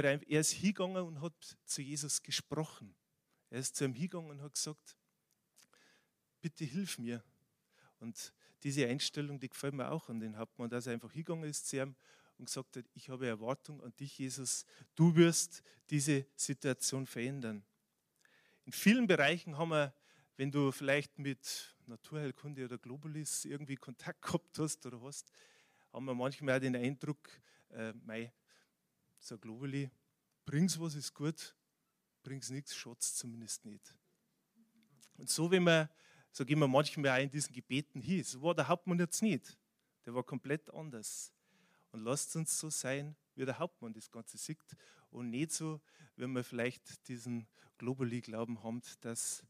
ähm, 0.03 0.21
er 0.27 0.41
ist 0.41 0.53
hingegangen 0.53 1.05
und 1.05 1.21
hat 1.21 1.57
zu 1.65 1.83
Jesus 1.83 2.23
gesprochen. 2.23 2.95
Er 3.51 3.61
ist 3.61 3.77
zu 3.77 3.85
ihm 3.85 3.95
hingegangen 3.95 4.31
und 4.31 4.43
hat 4.43 4.55
gesagt, 4.55 4.97
bitte 6.41 6.65
hilf 6.65 6.99
mir. 6.99 7.23
Und 8.01 8.33
diese 8.63 8.87
Einstellung, 8.87 9.39
die 9.39 9.49
gefällt 9.49 9.75
mir 9.75 9.91
auch 9.91 10.09
an 10.09 10.21
den 10.21 10.37
Hauptmann, 10.37 10.71
dass 10.71 10.87
er 10.87 10.95
einfach 10.95 11.13
hingegangen 11.13 11.49
ist 11.49 11.69
zu 11.69 11.77
ihm 11.77 11.95
und 12.39 12.47
gesagt 12.47 12.77
hat, 12.77 12.85
ich 12.95 13.09
habe 13.09 13.27
Erwartung 13.27 13.83
an 13.83 13.95
dich, 13.97 14.19
Jesus, 14.19 14.65
du 14.95 15.15
wirst 15.15 15.63
diese 15.91 16.27
Situation 16.35 17.07
verändern. 17.07 17.65
In 18.65 18.73
vielen 18.73 19.07
Bereichen 19.07 19.57
haben 19.59 19.69
wir, 19.69 19.95
wenn 20.37 20.51
du 20.51 20.73
vielleicht 20.73 21.19
mit 21.19 21.77
Naturheilkunde 21.87 22.65
oder 22.65 22.79
Globulis 22.79 23.45
irgendwie 23.45 23.77
Kontakt 23.77 24.23
gehabt 24.27 24.59
hast 24.59 24.85
oder 24.87 25.01
hast, 25.03 25.31
haben 25.93 26.07
wir 26.07 26.15
manchmal 26.15 26.57
auch 26.57 26.61
den 26.61 26.75
Eindruck, 26.75 27.31
äh, 27.71 27.93
mei, 28.05 28.33
so 29.25 29.39
Globally, 29.39 29.91
bring's 30.45 30.79
was 30.79 30.95
ist 30.95 31.15
gut, 31.15 31.57
bring's 32.23 32.51
nichts, 32.51 32.77
schaut's 32.77 33.15
zumindest 33.15 33.65
nicht. 33.65 33.97
Und 35.17 35.31
so 35.31 35.51
wie 35.51 35.61
wir, 35.61 35.89
so 36.31 36.45
gehen 36.45 36.59
wir 36.59 36.69
manchmal 36.69 37.19
auch 37.19 37.23
in 37.23 37.31
diesen 37.31 37.53
Gebeten 37.55 38.01
hin. 38.01 38.23
So 38.23 38.43
war 38.43 38.55
der 38.55 38.69
Hauptmann 38.69 38.99
jetzt 38.99 39.23
nicht. 39.23 39.57
Der 40.05 40.15
war 40.15 40.23
komplett 40.23 40.69
anders. 40.75 41.33
Und 41.91 42.03
lasst 42.03 42.37
uns 42.37 42.59
so 42.59 42.69
sein, 42.69 43.17
wie 43.35 43.47
der 43.47 43.59
Hauptmann 43.59 43.95
das 43.95 44.11
Ganze 44.11 44.37
sieht 44.37 44.59
und 45.11 45.31
nicht 45.31 45.53
so, 45.53 45.81
wenn 46.17 46.33
wir 46.33 46.45
vielleicht 46.45 47.09
diesen 47.09 47.47
Globally-Glauben 47.79 48.63
haben, 48.63 48.83
dass, 49.01 49.43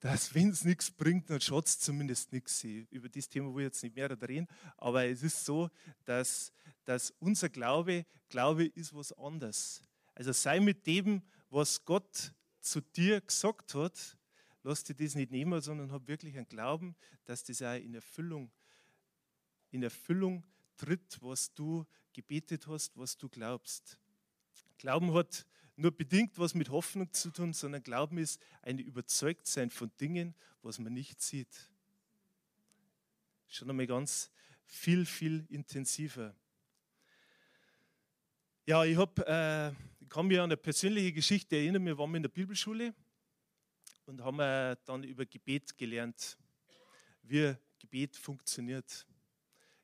dass 0.00 0.34
wenn 0.34 0.50
es 0.50 0.64
nichts 0.64 0.90
bringt, 0.90 1.28
dann 1.28 1.40
schaut 1.40 1.66
es 1.66 1.78
zumindest 1.78 2.32
nichts. 2.32 2.62
Über 2.62 3.08
das 3.08 3.28
Thema 3.28 3.52
will 3.54 3.62
ich 3.62 3.68
jetzt 3.68 3.82
nicht 3.82 3.96
mehr 3.96 4.10
reden, 4.10 4.46
aber 4.76 5.04
es 5.06 5.22
ist 5.22 5.44
so, 5.44 5.70
dass, 6.04 6.52
dass 6.84 7.10
unser 7.18 7.48
Glaube, 7.48 8.06
Glaube 8.28 8.66
ist 8.66 8.94
was 8.94 9.12
anderes. 9.12 9.82
Also 10.14 10.32
sei 10.32 10.60
mit 10.60 10.86
dem, 10.86 11.22
was 11.50 11.84
Gott 11.84 12.32
zu 12.60 12.80
dir 12.80 13.20
gesagt 13.20 13.74
hat, 13.74 14.16
lass 14.62 14.84
dir 14.84 14.94
das 14.94 15.14
nicht 15.14 15.30
nehmen, 15.30 15.60
sondern 15.60 15.90
hab 15.90 16.06
wirklich 16.06 16.36
einen 16.36 16.48
Glauben, 16.48 16.94
dass 17.24 17.44
das 17.44 17.62
auch 17.62 17.74
in 17.74 17.94
Erfüllung, 17.94 18.50
in 19.70 19.82
Erfüllung 19.82 20.44
tritt, 20.76 21.18
was 21.20 21.52
du 21.54 21.86
gebetet 22.12 22.66
hast, 22.66 22.96
was 22.96 23.16
du 23.16 23.28
glaubst. 23.28 23.98
Glauben 24.76 25.12
hat 25.14 25.46
nur 25.78 25.92
bedingt 25.92 26.36
was 26.38 26.54
mit 26.54 26.70
Hoffnung 26.70 27.12
zu 27.12 27.30
tun, 27.30 27.52
sondern 27.52 27.82
Glauben 27.82 28.18
ist 28.18 28.42
ein 28.62 28.80
Überzeugtsein 28.80 29.70
von 29.70 29.90
Dingen, 30.00 30.34
was 30.60 30.80
man 30.80 30.92
nicht 30.92 31.22
sieht. 31.22 31.70
Schon 33.46 33.70
einmal 33.70 33.86
ganz 33.86 34.30
viel, 34.66 35.06
viel 35.06 35.46
intensiver. 35.48 36.34
Ja, 38.66 38.84
ich, 38.84 38.96
hab, 38.96 39.20
äh, 39.20 39.68
ich 40.00 40.08
kann 40.08 40.26
mich 40.26 40.38
an 40.38 40.44
eine 40.44 40.56
persönliche 40.56 41.12
Geschichte 41.12 41.56
erinnern. 41.56 41.86
Wir 41.86 41.96
waren 41.96 42.14
in 42.16 42.22
der 42.22 42.28
Bibelschule 42.28 42.92
und 44.04 44.20
haben 44.20 44.40
äh, 44.40 44.76
dann 44.84 45.04
über 45.04 45.26
Gebet 45.26 45.78
gelernt, 45.78 46.36
wie 47.22 47.54
Gebet 47.78 48.16
funktioniert. 48.16 49.06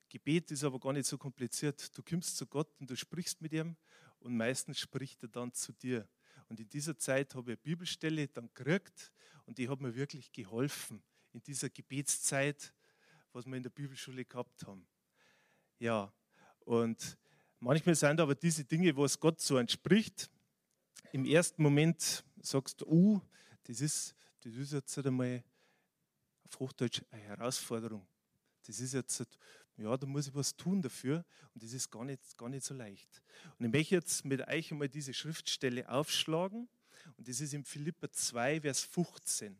Gebet 0.08 0.50
ist 0.50 0.64
aber 0.64 0.80
gar 0.80 0.92
nicht 0.92 1.06
so 1.06 1.16
kompliziert. 1.16 1.96
Du 1.96 2.02
kommst 2.02 2.36
zu 2.36 2.46
Gott 2.46 2.68
und 2.80 2.90
du 2.90 2.96
sprichst 2.96 3.40
mit 3.40 3.52
ihm 3.52 3.76
und 4.24 4.36
meistens 4.36 4.78
spricht 4.78 5.22
er 5.22 5.28
dann 5.28 5.52
zu 5.52 5.72
dir. 5.72 6.08
Und 6.48 6.60
in 6.60 6.68
dieser 6.68 6.96
Zeit 6.96 7.34
habe 7.34 7.52
ich 7.52 7.58
eine 7.58 7.62
Bibelstelle 7.62 8.28
dann 8.28 8.48
gekriegt 8.52 9.12
und 9.46 9.58
die 9.58 9.68
hat 9.68 9.80
mir 9.80 9.94
wirklich 9.94 10.32
geholfen 10.32 11.02
in 11.32 11.42
dieser 11.42 11.68
Gebetszeit, 11.68 12.72
was 13.32 13.46
wir 13.46 13.56
in 13.56 13.62
der 13.62 13.70
Bibelschule 13.70 14.24
gehabt 14.24 14.66
haben. 14.66 14.86
Ja, 15.78 16.12
und 16.60 17.18
manchmal 17.58 17.94
sind 17.94 18.20
aber 18.20 18.34
diese 18.34 18.64
Dinge, 18.64 18.94
wo 18.96 19.04
es 19.04 19.18
Gott 19.18 19.40
so 19.40 19.58
entspricht. 19.58 20.30
Im 21.12 21.24
ersten 21.26 21.62
Moment 21.62 22.24
sagst 22.40 22.80
du, 22.80 22.86
uh, 22.86 23.20
das 23.64 23.80
ist, 23.80 24.14
das 24.40 24.54
ist 24.54 24.72
jetzt 24.72 24.98
einmal 24.98 25.42
auf 26.44 26.58
Hochdeutsch 26.60 27.02
eine 27.10 27.22
Herausforderung. 27.22 28.06
Das 28.66 28.80
ist 28.80 28.94
jetzt, 28.94 29.26
ja, 29.76 29.96
da 29.96 30.06
muss 30.06 30.28
ich 30.28 30.34
was 30.34 30.56
tun 30.56 30.80
dafür 30.82 31.24
und 31.52 31.62
das 31.62 31.72
ist 31.72 31.90
gar 31.90 32.04
nicht, 32.04 32.38
gar 32.38 32.48
nicht 32.48 32.64
so 32.64 32.74
leicht. 32.74 33.22
Und 33.58 33.66
ich 33.66 33.72
möchte 33.72 33.94
jetzt 33.96 34.24
mit 34.24 34.46
euch 34.46 34.70
einmal 34.70 34.88
diese 34.88 35.12
Schriftstelle 35.12 35.88
aufschlagen 35.88 36.68
und 37.16 37.28
das 37.28 37.40
ist 37.40 37.54
im 37.54 37.64
Philippa 37.64 38.10
2, 38.10 38.60
Vers 38.60 38.80
15. 38.80 39.56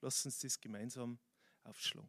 Lasst 0.00 0.26
uns 0.26 0.38
das 0.40 0.60
gemeinsam 0.60 1.18
aufschlagen. 1.64 2.08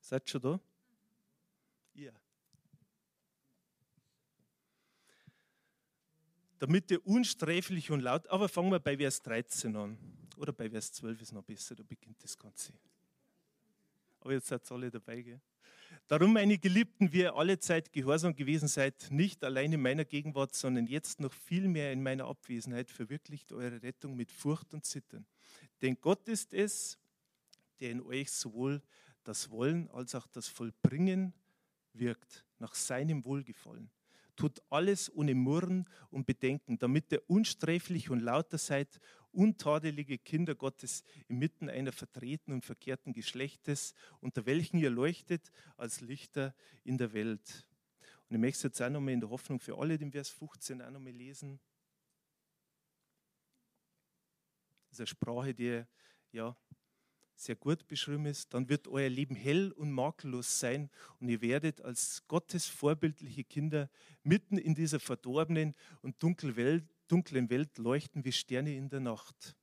Seid 0.00 0.28
schon 0.28 0.42
da? 0.42 0.60
Ja. 1.94 2.12
Damit 6.58 6.90
ihr 6.90 7.06
unsträflich 7.06 7.90
und 7.90 8.00
laut, 8.00 8.26
aber 8.28 8.48
fangen 8.48 8.70
wir 8.70 8.80
bei 8.80 8.96
Vers 8.96 9.22
13 9.22 9.76
an. 9.76 9.98
Oder 10.36 10.52
bei 10.52 10.70
Vers 10.70 10.92
12 10.92 11.22
ist 11.22 11.32
noch 11.32 11.44
besser, 11.44 11.74
da 11.74 11.82
beginnt 11.82 12.22
das 12.22 12.36
Ganze. 12.36 12.72
Aber 14.20 14.32
jetzt 14.32 14.46
seid 14.46 14.68
ihr 14.70 14.74
alle 14.74 14.90
dabei, 14.90 15.22
gell? 15.22 15.40
Darum, 16.08 16.32
meine 16.32 16.58
Geliebten, 16.58 17.12
wie 17.12 17.20
ihr 17.20 17.34
alle 17.34 17.58
Zeit 17.58 17.92
gehorsam 17.92 18.34
gewesen 18.34 18.68
seid, 18.68 19.10
nicht 19.10 19.42
allein 19.44 19.72
in 19.72 19.80
meiner 19.80 20.04
Gegenwart, 20.04 20.54
sondern 20.54 20.86
jetzt 20.86 21.20
noch 21.20 21.32
viel 21.32 21.68
mehr 21.68 21.92
in 21.92 22.02
meiner 22.02 22.26
Abwesenheit, 22.26 22.90
verwirklicht 22.90 23.52
eure 23.52 23.82
Rettung 23.82 24.16
mit 24.16 24.30
Furcht 24.30 24.74
und 24.74 24.84
Zittern. 24.84 25.24
Denn 25.80 25.96
Gott 26.00 26.28
ist 26.28 26.52
es, 26.52 26.98
der 27.80 27.90
in 27.90 28.02
euch 28.02 28.30
sowohl 28.30 28.82
das 29.22 29.50
Wollen 29.50 29.90
als 29.90 30.14
auch 30.14 30.26
das 30.26 30.48
Vollbringen 30.48 31.32
wirkt, 31.94 32.44
nach 32.58 32.74
seinem 32.74 33.24
Wohlgefallen. 33.24 33.90
Tut 34.36 34.62
alles 34.68 35.14
ohne 35.14 35.34
Murren 35.34 35.88
und 36.10 36.26
Bedenken, 36.26 36.78
damit 36.78 37.12
ihr 37.12 37.22
unsträflich 37.28 38.10
und 38.10 38.20
lauter 38.20 38.58
seid, 38.58 39.00
untadelige 39.30 40.18
Kinder 40.18 40.54
Gottes 40.54 41.04
inmitten 41.28 41.68
einer 41.68 41.92
vertreten 41.92 42.52
und 42.52 42.64
verkehrten 42.64 43.12
Geschlechtes, 43.12 43.94
unter 44.20 44.46
welchen 44.46 44.78
ihr 44.78 44.90
leuchtet 44.90 45.50
als 45.76 46.00
Lichter 46.00 46.54
in 46.82 46.98
der 46.98 47.12
Welt. 47.12 47.66
Und 48.28 48.36
ich 48.36 48.40
möchte 48.40 48.58
es 48.58 48.62
jetzt 48.64 48.82
auch 48.82 48.90
nochmal 48.90 49.14
in 49.14 49.20
der 49.20 49.30
Hoffnung 49.30 49.60
für 49.60 49.78
alle 49.78 49.98
den 49.98 50.10
Vers 50.10 50.30
15 50.30 50.82
auch 50.82 50.90
nochmal 50.90 51.12
lesen. 51.12 51.60
Das 54.88 54.96
ist 54.96 55.00
eine 55.00 55.06
Sprache, 55.06 55.54
die 55.54 55.84
ja 56.32 56.56
sehr 57.44 57.56
gut 57.56 57.86
beschrieben 57.86 58.26
ist, 58.26 58.52
dann 58.54 58.68
wird 58.68 58.88
euer 58.88 59.08
Leben 59.08 59.36
hell 59.36 59.72
und 59.72 59.92
makellos 59.92 60.58
sein 60.58 60.90
und 61.20 61.28
ihr 61.28 61.40
werdet 61.40 61.80
als 61.82 62.22
Gottes 62.26 62.66
vorbildliche 62.66 63.44
Kinder 63.44 63.90
mitten 64.22 64.58
in 64.58 64.74
dieser 64.74 65.00
verdorbenen 65.00 65.74
und 66.02 66.22
dunklen 66.22 66.56
Welt, 66.56 67.78
leuchten 67.78 68.24
wie 68.24 68.32
Sterne 68.32 68.74
in 68.74 68.88
der 68.88 69.00
Nacht. 69.00 69.56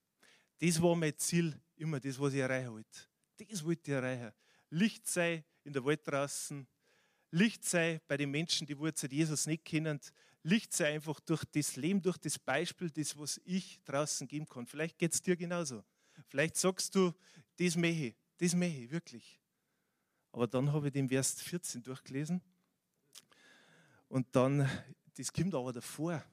Das 0.59 0.81
war 0.81 0.95
mein 0.95 1.17
Ziel, 1.17 1.59
immer 1.75 1.99
das, 1.99 2.19
was 2.19 2.33
ich 2.33 2.39
erreichen 2.39 2.71
wollte. 2.71 2.99
Das 3.37 3.63
wollte 3.65 3.91
ich 3.91 3.95
erreichen. 3.95 4.31
Licht 4.69 5.07
sei 5.07 5.43
in 5.63 5.73
der 5.73 5.83
Welt 5.83 6.01
draußen, 6.05 6.67
Licht 7.31 7.65
sei 7.65 8.01
bei 8.07 8.17
den 8.17 8.29
Menschen, 8.29 8.67
die 8.67 8.77
Wurzel 8.77 9.11
Jesus 9.11 9.47
nicht 9.47 9.65
kennen, 9.65 9.99
Licht 10.43 10.73
sei 10.73 10.93
einfach 10.93 11.19
durch 11.19 11.43
das 11.45 11.75
Leben, 11.75 12.01
durch 12.01 12.17
das 12.17 12.37
Beispiel, 12.37 12.89
das, 12.89 13.17
was 13.17 13.39
ich 13.45 13.79
draußen 13.85 14.27
geben 14.27 14.47
kann. 14.47 14.65
Vielleicht 14.65 14.97
geht 14.97 15.13
es 15.13 15.21
dir 15.21 15.35
genauso. 15.35 15.83
Vielleicht 16.27 16.57
sagst 16.57 16.95
du, 16.95 17.13
das 17.61 17.75
möchte 17.75 18.07
ich, 18.07 18.15
das 18.37 18.55
möchte 18.55 18.79
ich 18.79 18.91
wirklich. 18.91 19.39
Aber 20.31 20.47
dann 20.47 20.71
habe 20.73 20.87
ich 20.87 20.93
den 20.93 21.07
Vers 21.07 21.39
14 21.41 21.83
durchgelesen 21.83 22.41
und 24.07 24.27
dann, 24.35 24.67
das 25.15 25.31
kommt 25.31 25.53
aber 25.53 25.71
davor. 25.71 26.23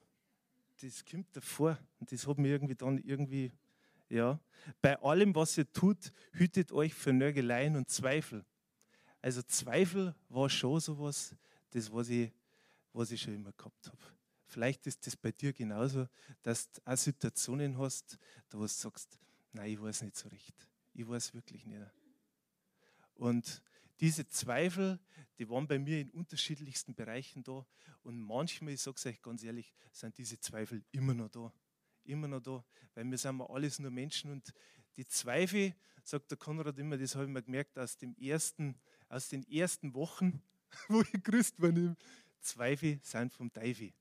Das 0.81 1.05
kommt 1.05 1.35
davor 1.35 1.77
und 1.99 2.11
das 2.11 2.25
hat 2.25 2.37
mir 2.37 2.49
irgendwie 2.49 2.75
dann 2.75 2.97
irgendwie, 2.97 3.51
ja. 4.09 4.39
Bei 4.81 4.99
allem, 5.01 5.35
was 5.35 5.57
ihr 5.57 5.71
tut, 5.71 6.11
hütet 6.31 6.71
euch 6.71 6.93
für 6.93 7.13
Nörgeleien 7.13 7.75
und 7.75 7.89
Zweifel. 7.89 8.43
Also 9.21 9.43
Zweifel 9.43 10.15
war 10.29 10.49
schon 10.49 10.79
sowas, 10.79 11.35
das, 11.71 11.91
was 11.91 12.09
ich, 12.09 12.31
was 12.93 13.11
ich 13.11 13.21
schon 13.21 13.35
immer 13.35 13.51
gehabt 13.51 13.87
habe. 13.87 14.01
Vielleicht 14.45 14.87
ist 14.87 15.05
das 15.05 15.15
bei 15.15 15.31
dir 15.31 15.53
genauso, 15.53 16.07
dass 16.41 16.71
du 16.71 16.81
auch 16.85 16.97
Situationen 16.97 17.77
hast, 17.77 18.17
da 18.49 18.57
wo 18.57 18.63
du 18.63 18.67
sagst, 18.67 19.19
nein, 19.51 19.71
ich 19.71 19.81
weiß 19.81 20.01
nicht 20.01 20.15
so 20.15 20.27
recht. 20.29 20.55
Ich 20.93 21.07
weiß 21.07 21.33
wirklich 21.33 21.65
nicht. 21.65 21.81
Und 23.15 23.61
diese 23.99 24.27
Zweifel, 24.27 24.99
die 25.37 25.49
waren 25.49 25.67
bei 25.67 25.77
mir 25.77 25.99
in 25.99 26.09
unterschiedlichsten 26.09 26.95
Bereichen 26.95 27.43
da. 27.43 27.65
Und 28.03 28.19
manchmal, 28.19 28.73
ich 28.73 28.81
sage 28.81 28.95
es 28.97 29.05
euch 29.05 29.21
ganz 29.21 29.43
ehrlich, 29.43 29.73
sind 29.91 30.17
diese 30.17 30.39
Zweifel 30.39 30.83
immer 30.91 31.13
noch 31.13 31.29
da. 31.29 31.53
Immer 32.05 32.27
noch 32.27 32.41
da. 32.41 32.63
Weil 32.95 33.09
wir 33.09 33.17
sind 33.17 33.41
alles 33.41 33.79
nur 33.79 33.91
Menschen. 33.91 34.31
Und 34.31 34.53
die 34.95 35.05
Zweifel, 35.05 35.75
sagt 36.03 36.31
der 36.31 36.37
Konrad 36.37 36.77
immer, 36.79 36.97
das 36.97 37.15
habe 37.15 37.25
ich 37.25 37.31
mir 37.31 37.43
gemerkt 37.43 37.77
aus, 37.77 37.97
dem 37.97 38.15
ersten, 38.17 38.75
aus 39.09 39.29
den 39.29 39.43
ersten 39.49 39.93
Wochen, 39.93 40.41
wo 40.87 41.01
ich 41.01 41.23
grüßt 41.23 41.61
war. 41.61 41.95
Zweifel 42.41 42.99
sind 43.03 43.33
vom 43.33 43.51
Teufel. 43.51 43.93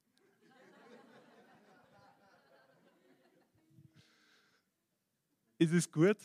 ist 5.59 5.73
es 5.73 5.91
gut. 5.91 6.19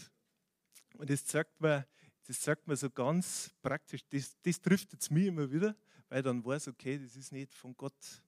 Und 1.03 1.09
das 1.09 1.27
sagt 1.27 1.59
man, 1.59 1.83
das 2.25 2.41
sagt 2.41 2.65
man 2.65 2.77
so 2.77 2.89
ganz 2.89 3.51
praktisch, 3.61 4.05
das, 4.07 4.39
das 4.41 4.61
trifft 4.61 4.93
jetzt 4.93 5.11
mich 5.11 5.25
immer 5.25 5.51
wieder, 5.51 5.75
weil 6.07 6.23
dann 6.23 6.45
weiß, 6.45 6.69
okay, 6.69 6.97
das 6.97 7.17
ist 7.17 7.33
nicht 7.33 7.53
von 7.53 7.75
Gott. 7.75 8.23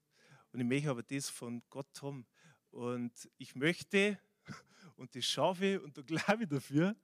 Und 0.51 0.59
ich 0.59 0.65
möchte 0.65 0.89
aber 0.89 1.01
das 1.01 1.29
von 1.29 1.63
Gott 1.69 2.01
haben. 2.01 2.25
Und 2.71 3.13
ich 3.37 3.55
möchte, 3.55 4.19
und 4.97 5.15
das 5.15 5.23
schaffe 5.23 5.65
ich, 5.65 5.79
und 5.79 5.97
da 5.97 6.01
glaube 6.01 6.43
ich 6.43 6.49
dafür, 6.49 6.97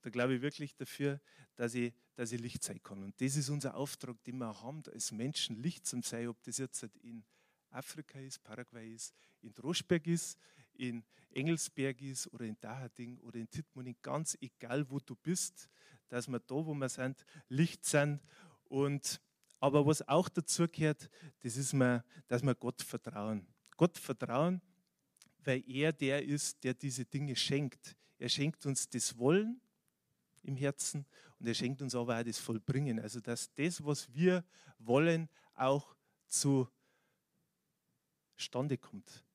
da 0.00 0.08
glaube 0.08 0.36
ich 0.36 0.40
wirklich 0.40 0.74
dafür, 0.74 1.20
dass 1.56 1.74
ich, 1.74 1.92
dass 2.14 2.32
ich 2.32 2.40
Licht 2.40 2.64
sein 2.64 2.82
kann. 2.82 3.02
Und 3.02 3.20
das 3.20 3.36
ist 3.36 3.50
unser 3.50 3.74
Auftrag, 3.74 4.24
den 4.24 4.38
wir 4.38 4.62
haben, 4.62 4.82
als 4.90 5.12
Menschen 5.12 5.56
Licht 5.56 5.84
zu 5.84 6.00
sein, 6.00 6.28
ob 6.28 6.42
das 6.42 6.56
jetzt 6.56 6.84
in 7.02 7.22
Afrika 7.68 8.18
ist, 8.18 8.42
Paraguay 8.42 8.94
ist, 8.94 9.14
in 9.42 9.52
Droschberg 9.52 10.06
ist, 10.06 10.38
in 10.78 11.04
Engelsberg 11.32 12.00
ist 12.00 12.32
oder 12.32 12.44
in 12.44 12.56
Daherding 12.60 13.18
oder 13.18 13.38
in 13.38 13.50
Tittmoning, 13.50 13.96
ganz 14.00 14.36
egal 14.40 14.88
wo 14.90 14.98
du 14.98 15.14
bist, 15.14 15.68
dass 16.08 16.28
wir 16.28 16.40
da, 16.40 16.54
wo 16.54 16.74
wir 16.74 16.88
sind, 16.88 17.24
Licht 17.48 17.84
sind. 17.84 18.20
Und, 18.64 19.20
aber 19.60 19.86
was 19.86 20.06
auch 20.08 20.28
dazu 20.28 20.66
gehört, 20.68 21.10
das 21.40 21.56
ist, 21.56 21.72
mir, 21.72 22.04
dass 22.28 22.42
wir 22.42 22.54
Gott 22.54 22.82
vertrauen. 22.82 23.46
Gott 23.76 23.98
vertrauen, 23.98 24.62
weil 25.44 25.62
er 25.68 25.92
der 25.92 26.24
ist, 26.24 26.62
der 26.64 26.74
diese 26.74 27.04
Dinge 27.04 27.36
schenkt. 27.36 27.96
Er 28.18 28.28
schenkt 28.28 28.64
uns 28.64 28.88
das 28.88 29.16
Wollen 29.18 29.60
im 30.42 30.56
Herzen 30.56 31.04
und 31.38 31.46
er 31.46 31.54
schenkt 31.54 31.82
uns 31.82 31.94
aber 31.94 32.18
auch 32.18 32.24
das 32.24 32.38
Vollbringen. 32.38 32.98
Also 32.98 33.20
dass 33.20 33.52
das, 33.54 33.84
was 33.84 34.12
wir 34.14 34.44
wollen, 34.78 35.28
auch 35.54 35.94
zustande 36.28 36.70
kommt. 38.78 39.25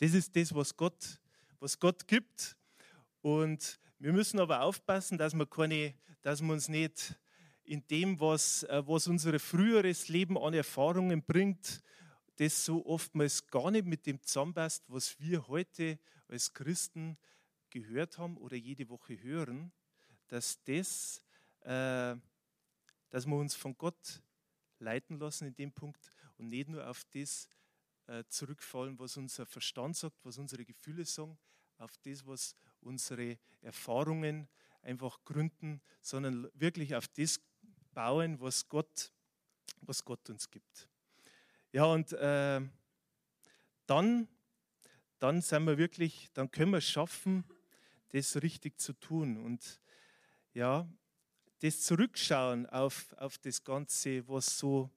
Das 0.00 0.14
ist 0.14 0.34
das, 0.34 0.54
was 0.54 0.74
Gott, 0.74 1.20
was 1.58 1.78
Gott 1.78 2.08
gibt. 2.08 2.56
Und 3.20 3.78
wir 3.98 4.14
müssen 4.14 4.40
aber 4.40 4.62
aufpassen, 4.62 5.18
dass 5.18 5.34
wir, 5.34 5.44
keine, 5.44 5.92
dass 6.22 6.40
wir 6.40 6.54
uns 6.54 6.70
nicht 6.70 7.18
in 7.64 7.86
dem, 7.86 8.18
was, 8.18 8.62
äh, 8.62 8.82
was 8.86 9.08
unser 9.08 9.38
früheres 9.38 10.08
Leben 10.08 10.38
an 10.38 10.54
Erfahrungen 10.54 11.22
bringt, 11.22 11.82
das 12.36 12.64
so 12.64 12.86
oftmals 12.86 13.46
gar 13.48 13.70
nicht 13.70 13.84
mit 13.84 14.06
dem 14.06 14.22
zusammenpasst, 14.22 14.84
was 14.88 15.20
wir 15.20 15.46
heute 15.48 15.98
als 16.28 16.54
Christen 16.54 17.18
gehört 17.68 18.16
haben 18.16 18.38
oder 18.38 18.56
jede 18.56 18.88
Woche 18.88 19.22
hören, 19.22 19.70
dass, 20.28 20.64
das, 20.64 21.22
äh, 21.60 22.16
dass 23.10 23.26
wir 23.26 23.36
uns 23.36 23.54
von 23.54 23.76
Gott 23.76 24.22
leiten 24.78 25.18
lassen 25.18 25.48
in 25.48 25.54
dem 25.56 25.72
Punkt 25.72 26.10
und 26.38 26.48
nicht 26.48 26.70
nur 26.70 26.88
auf 26.88 27.04
das 27.12 27.50
zurückfallen, 28.28 28.98
was 28.98 29.16
unser 29.16 29.46
Verstand 29.46 29.96
sagt, 29.96 30.24
was 30.24 30.38
unsere 30.38 30.64
Gefühle 30.64 31.04
sagen, 31.04 31.38
auf 31.78 31.96
das, 31.98 32.26
was 32.26 32.56
unsere 32.80 33.38
Erfahrungen 33.62 34.48
einfach 34.82 35.22
gründen, 35.24 35.80
sondern 36.02 36.48
wirklich 36.54 36.94
auf 36.94 37.08
das 37.08 37.40
bauen, 37.92 38.40
was 38.40 38.68
Gott, 38.68 39.12
was 39.82 40.04
Gott 40.04 40.28
uns 40.30 40.50
gibt. 40.50 40.88
Ja, 41.72 41.84
und 41.84 42.12
äh, 42.12 42.60
dann, 43.86 44.28
dann 45.18 45.40
sind 45.40 45.64
wir 45.64 45.78
wirklich, 45.78 46.30
dann 46.32 46.50
können 46.50 46.72
wir 46.72 46.78
es 46.78 46.88
schaffen, 46.88 47.44
das 48.08 48.42
richtig 48.42 48.80
zu 48.80 48.92
tun. 48.94 49.36
Und 49.36 49.80
ja, 50.52 50.88
das 51.60 51.82
Zurückschauen 51.82 52.66
auf, 52.66 53.12
auf 53.14 53.38
das 53.38 53.62
Ganze, 53.62 54.26
was 54.28 54.58
so 54.58 54.90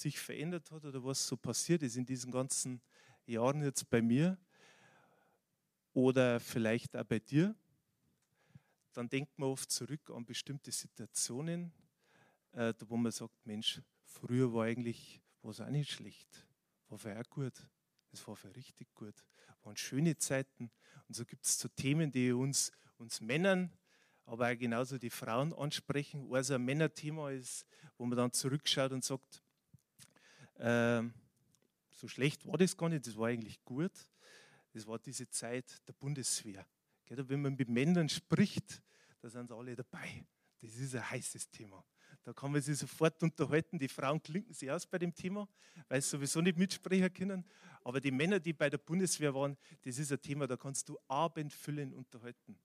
sich 0.00 0.18
verändert 0.18 0.70
hat 0.70 0.84
oder 0.84 1.04
was 1.04 1.26
so 1.26 1.36
passiert 1.36 1.82
ist 1.82 1.96
in 1.96 2.06
diesen 2.06 2.30
ganzen 2.30 2.80
Jahren 3.26 3.62
jetzt 3.62 3.88
bei 3.90 4.02
mir 4.02 4.38
oder 5.92 6.40
vielleicht 6.40 6.96
auch 6.96 7.04
bei 7.04 7.18
dir, 7.18 7.54
dann 8.92 9.08
denkt 9.08 9.38
man 9.38 9.50
oft 9.50 9.70
zurück 9.70 10.10
an 10.10 10.24
bestimmte 10.24 10.72
Situationen, 10.72 11.72
äh, 12.52 12.74
wo 12.86 12.96
man 12.96 13.12
sagt, 13.12 13.34
Mensch, 13.46 13.80
früher 14.04 14.52
war 14.52 14.64
eigentlich 14.64 15.20
was 15.42 15.60
auch 15.60 15.68
nicht 15.68 15.90
schlecht, 15.90 16.46
war 16.88 16.98
für 16.98 17.18
auch 17.18 17.30
gut, 17.30 17.54
es 18.12 18.26
war 18.26 18.36
für 18.36 18.54
richtig 18.54 18.92
gut, 18.94 19.14
waren 19.62 19.76
schöne 19.76 20.16
Zeiten. 20.16 20.70
Und 21.08 21.14
so 21.14 21.24
gibt 21.24 21.44
es 21.44 21.58
so 21.58 21.68
Themen, 21.68 22.10
die 22.10 22.32
uns, 22.32 22.72
uns 22.98 23.20
Männern, 23.20 23.72
aber 24.26 24.50
auch 24.50 24.58
genauso 24.58 24.98
die 24.98 25.10
Frauen 25.10 25.52
ansprechen. 25.52 26.32
Also 26.32 26.54
ein 26.54 26.64
Männerthema 26.64 27.30
ist, 27.30 27.64
wo 27.96 28.06
man 28.06 28.18
dann 28.18 28.32
zurückschaut 28.32 28.92
und 28.92 29.04
sagt, 29.04 29.42
äh, 30.60 31.02
so 31.90 32.08
schlecht 32.08 32.46
war 32.46 32.58
das 32.58 32.76
gar 32.76 32.88
nicht, 32.88 33.06
das 33.06 33.16
war 33.16 33.28
eigentlich 33.28 33.62
gut. 33.64 33.92
Das 34.72 34.86
war 34.86 34.98
diese 34.98 35.28
Zeit 35.28 35.82
der 35.88 35.92
Bundeswehr. 35.94 36.64
Wenn 37.08 37.42
man 37.42 37.56
mit 37.56 37.68
Männern 37.68 38.08
spricht, 38.08 38.80
da 39.20 39.28
sind 39.28 39.48
sie 39.48 39.54
alle 39.54 39.74
dabei. 39.74 40.24
Das 40.60 40.76
ist 40.76 40.94
ein 40.94 41.10
heißes 41.10 41.50
Thema. 41.50 41.84
Da 42.22 42.32
kann 42.32 42.52
man 42.52 42.60
sich 42.60 42.78
sofort 42.78 43.22
unterhalten. 43.22 43.78
Die 43.78 43.88
Frauen 43.88 44.22
klinken 44.22 44.54
sich 44.54 44.70
aus 44.70 44.86
bei 44.86 44.98
dem 44.98 45.14
Thema, 45.14 45.48
weil 45.88 46.00
sie 46.00 46.10
sowieso 46.10 46.40
nicht 46.40 46.58
mitsprechen 46.58 47.12
können. 47.12 47.44
Aber 47.82 48.00
die 48.00 48.10
Männer, 48.10 48.38
die 48.38 48.52
bei 48.52 48.70
der 48.70 48.78
Bundeswehr 48.78 49.34
waren, 49.34 49.56
das 49.82 49.98
ist 49.98 50.12
ein 50.12 50.20
Thema, 50.20 50.46
da 50.46 50.56
kannst 50.56 50.88
du 50.88 50.98
abendfüllend 51.08 51.94
unterhalten. 51.94 52.58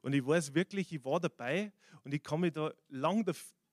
Und 0.00 0.14
ich 0.14 0.26
weiß 0.26 0.54
wirklich, 0.54 0.92
ich 0.92 1.04
war 1.04 1.20
dabei 1.20 1.72
und 2.04 2.12
ich 2.14 2.22
kann 2.22 2.40
mich 2.40 2.52
da 2.52 2.72
lang 2.88 3.24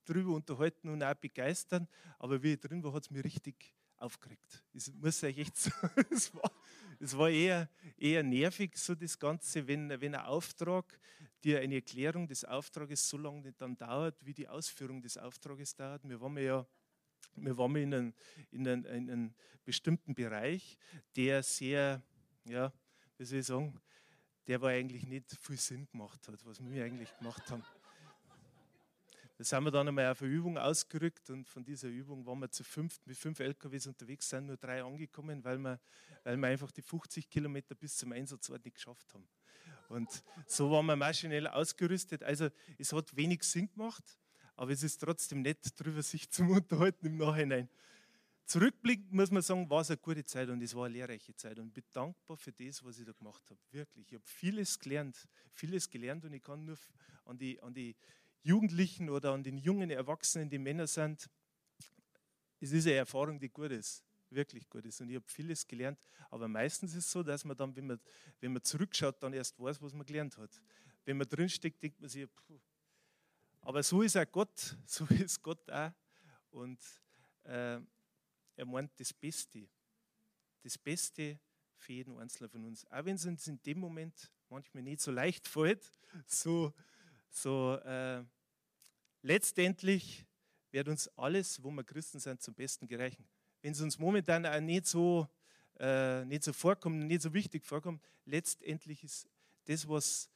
darüber 0.09 0.33
unterhalten 0.33 0.89
und 0.89 1.03
auch 1.03 1.13
begeistern. 1.15 1.87
Aber 2.17 2.41
wie 2.41 2.53
ich 2.53 2.59
drin 2.59 2.83
war, 2.83 2.93
hat 2.93 3.03
es 3.03 3.11
mich 3.11 3.23
richtig 3.23 3.73
aufgeregt. 3.97 4.63
Ich 4.73 4.91
muss 4.93 5.23
euch 5.23 5.37
echt 5.37 5.57
sagen, 5.57 6.05
es 6.11 6.33
war, 6.33 6.51
es 6.99 7.17
war 7.17 7.29
eher, 7.29 7.69
eher 7.97 8.23
nervig, 8.23 8.77
so 8.77 8.95
das 8.95 9.19
Ganze, 9.19 9.67
wenn, 9.67 9.89
wenn 9.89 10.15
ein 10.15 10.25
Auftrag, 10.25 11.00
dir 11.43 11.59
eine 11.59 11.75
Erklärung 11.75 12.27
des 12.27 12.43
Auftrages 12.45 13.07
so 13.07 13.17
lange 13.17 13.51
dann 13.53 13.77
dauert, 13.77 14.25
wie 14.25 14.33
die 14.33 14.48
Ausführung 14.48 15.01
des 15.01 15.17
Auftrages 15.17 15.75
dauert. 15.75 16.07
Wir 16.07 16.19
waren 16.19 16.37
ja 16.37 16.65
wir 17.35 17.57
waren 17.57 17.75
in 17.75 17.93
einem, 17.93 18.13
in, 18.51 18.67
einem, 18.67 19.09
in 19.09 19.35
bestimmten 19.63 20.13
Bereich, 20.13 20.77
der 21.15 21.43
sehr, 21.43 22.01
ja, 22.45 22.74
wie 23.17 23.25
soll 23.25 23.39
ich 23.39 23.45
sagen, 23.45 23.79
der 24.48 24.61
war 24.61 24.72
eigentlich 24.72 25.05
nicht 25.05 25.31
viel 25.39 25.57
Sinn 25.57 25.87
gemacht 25.91 26.27
hat, 26.27 26.45
was 26.45 26.63
wir 26.63 26.83
eigentlich 26.83 27.15
gemacht 27.17 27.50
haben. 27.51 27.63
Da 29.39 29.45
sind 29.45 29.63
wir 29.63 29.71
dann 29.71 29.87
einmal 29.87 30.11
auf 30.11 30.21
eine 30.21 30.29
Übung 30.29 30.57
ausgerückt 30.57 31.29
und 31.29 31.47
von 31.47 31.63
dieser 31.63 31.87
Übung 31.87 32.25
waren 32.25 32.39
wir 32.39 32.51
zu 32.51 32.61
fünf, 32.61 32.99
mit 33.05 33.15
fünf 33.15 33.39
LKWs 33.39 33.87
unterwegs, 33.87 34.27
sind 34.27 34.47
nur 34.47 34.57
drei 34.57 34.83
angekommen, 34.83 35.41
weil 35.45 35.57
wir, 35.59 35.79
weil 36.25 36.35
wir 36.35 36.47
einfach 36.49 36.71
die 36.71 36.81
50 36.81 37.29
Kilometer 37.29 37.73
bis 37.73 37.95
zum 37.95 38.11
Einsatzort 38.11 38.65
nicht 38.65 38.73
geschafft 38.73 39.13
haben. 39.13 39.25
Und 39.87 40.09
so 40.45 40.69
waren 40.71 40.87
wir 40.87 40.97
maschinell 40.97 41.47
ausgerüstet. 41.47 42.21
Also 42.21 42.49
es 42.77 42.91
hat 42.91 43.15
wenig 43.15 43.43
Sinn 43.43 43.71
gemacht, 43.71 44.03
aber 44.57 44.71
es 44.71 44.83
ist 44.83 44.97
trotzdem 44.97 45.41
nett, 45.41 45.65
darüber 45.79 46.03
sich 46.03 46.29
zu 46.29 46.43
unterhalten 46.43 47.05
im 47.05 47.15
Nachhinein. 47.15 47.69
Zurückblickend 48.43 49.13
muss 49.13 49.31
man 49.31 49.41
sagen, 49.41 49.69
war 49.69 49.79
es 49.79 49.89
eine 49.89 49.99
gute 49.99 50.25
Zeit 50.25 50.49
und 50.49 50.61
es 50.61 50.75
war 50.75 50.87
eine 50.87 50.95
lehrreiche 50.95 51.33
Zeit 51.33 51.57
und 51.59 51.67
ich 51.67 51.73
bin 51.75 51.83
dankbar 51.93 52.35
für 52.35 52.51
das, 52.51 52.83
was 52.83 52.99
ich 52.99 53.05
da 53.05 53.13
gemacht 53.13 53.49
habe. 53.49 53.59
Wirklich. 53.71 54.05
Ich 54.09 54.15
habe 54.15 54.25
vieles 54.27 54.77
gelernt, 54.77 55.29
vieles 55.53 55.89
gelernt 55.89 56.25
und 56.25 56.33
ich 56.33 56.43
kann 56.43 56.65
nur 56.65 56.77
an 57.23 57.37
die, 57.37 57.61
an 57.61 57.73
die 57.73 57.95
Jugendlichen 58.41 59.09
oder 59.09 59.33
an 59.33 59.43
den 59.43 59.57
jungen 59.57 59.89
Erwachsenen, 59.89 60.49
die 60.49 60.57
Männer 60.57 60.87
sind, 60.87 61.29
es 62.59 62.71
ist 62.71 62.85
eine 62.87 62.95
Erfahrung, 62.95 63.39
die 63.39 63.49
gut 63.49 63.71
ist, 63.71 64.03
wirklich 64.29 64.69
gut 64.69 64.85
ist. 64.85 64.99
Und 65.01 65.09
ich 65.09 65.15
habe 65.15 65.27
vieles 65.27 65.65
gelernt, 65.65 65.99
aber 66.29 66.47
meistens 66.47 66.93
ist 66.93 67.05
es 67.05 67.11
so, 67.11 67.23
dass 67.23 67.45
man 67.45 67.55
dann, 67.55 67.75
wenn 67.75 67.87
man, 67.87 67.99
wenn 68.39 68.53
man 68.53 68.63
zurückschaut, 68.63 69.21
dann 69.23 69.33
erst 69.33 69.59
weiß, 69.59 69.81
was 69.81 69.93
man 69.93 70.05
gelernt 70.05 70.37
hat. 70.37 70.61
Wenn 71.05 71.17
man 71.17 71.27
drinsteckt, 71.27 71.81
denkt 71.81 71.99
man 71.99 72.09
sich, 72.09 72.27
puh. 72.33 72.59
aber 73.61 73.81
so 73.83 74.01
ist 74.01 74.17
auch 74.17 74.31
Gott, 74.31 74.77
so 74.85 75.05
ist 75.05 75.41
Gott 75.41 75.69
auch. 75.71 75.91
Und 76.51 76.79
äh, 77.43 77.79
er 78.55 78.65
meint 78.65 78.91
das 78.99 79.13
Beste, 79.13 79.67
das 80.63 80.77
Beste 80.77 81.39
für 81.77 81.93
jeden 81.93 82.17
Einzelnen 82.17 82.49
von 82.49 82.65
uns. 82.65 82.85
Auch 82.91 83.05
wenn 83.05 83.15
es 83.15 83.25
uns 83.25 83.47
in 83.47 83.61
dem 83.63 83.79
Moment 83.79 84.31
manchmal 84.49 84.83
nicht 84.83 84.99
so 84.99 85.11
leicht 85.11 85.47
fällt, 85.47 85.89
so 86.25 86.73
so 87.29 87.75
äh, 87.75 88.24
letztendlich 89.22 90.25
wird 90.72 90.87
uns 90.87 91.07
alles, 91.18 91.63
wo 91.63 91.72
wir 91.72 91.83
Christen 91.83 92.20
sind, 92.20 92.42
zum 92.42 92.53
Besten 92.53 92.87
gereichen. 92.87 93.27
Wenn 93.61 93.72
es 93.74 93.81
uns 93.81 93.98
momentan 93.98 94.46
auch 94.46 94.59
nicht 94.59 94.85
so, 94.85 95.27
äh, 95.79 96.24
nicht 96.25 96.44
so 96.44 96.53
vorkommt, 96.53 97.07
nicht 97.07 97.22
so 97.22 97.33
wichtig 97.33 97.65
vorkommt, 97.65 98.01
letztendlich 98.25 99.03
ist 99.03 99.27
das, 99.65 99.87
was 99.87 100.29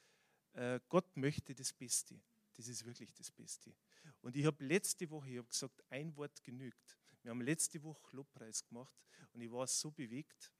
äh, 0.53 0.79
Gott 0.89 1.15
möchte, 1.15 1.53
das 1.53 1.73
Beste. 1.73 2.19
Das 2.55 2.67
ist 2.67 2.85
wirklich 2.85 3.13
das 3.13 3.31
Beste. 3.31 3.73
Und 4.21 4.35
ich 4.35 4.45
habe 4.45 4.63
letzte 4.63 5.09
Woche, 5.09 5.29
ich 5.29 5.37
habe 5.37 5.47
gesagt, 5.47 5.83
ein 5.89 6.15
Wort 6.15 6.43
genügt. 6.43 6.99
Wir 7.21 7.31
haben 7.31 7.41
letzte 7.41 7.81
Woche 7.83 8.15
Lobpreis 8.15 8.63
gemacht 8.65 8.93
und 9.33 9.41
ich 9.41 9.51
war 9.51 9.65
so 9.65 9.91
bewegt. 9.91 10.51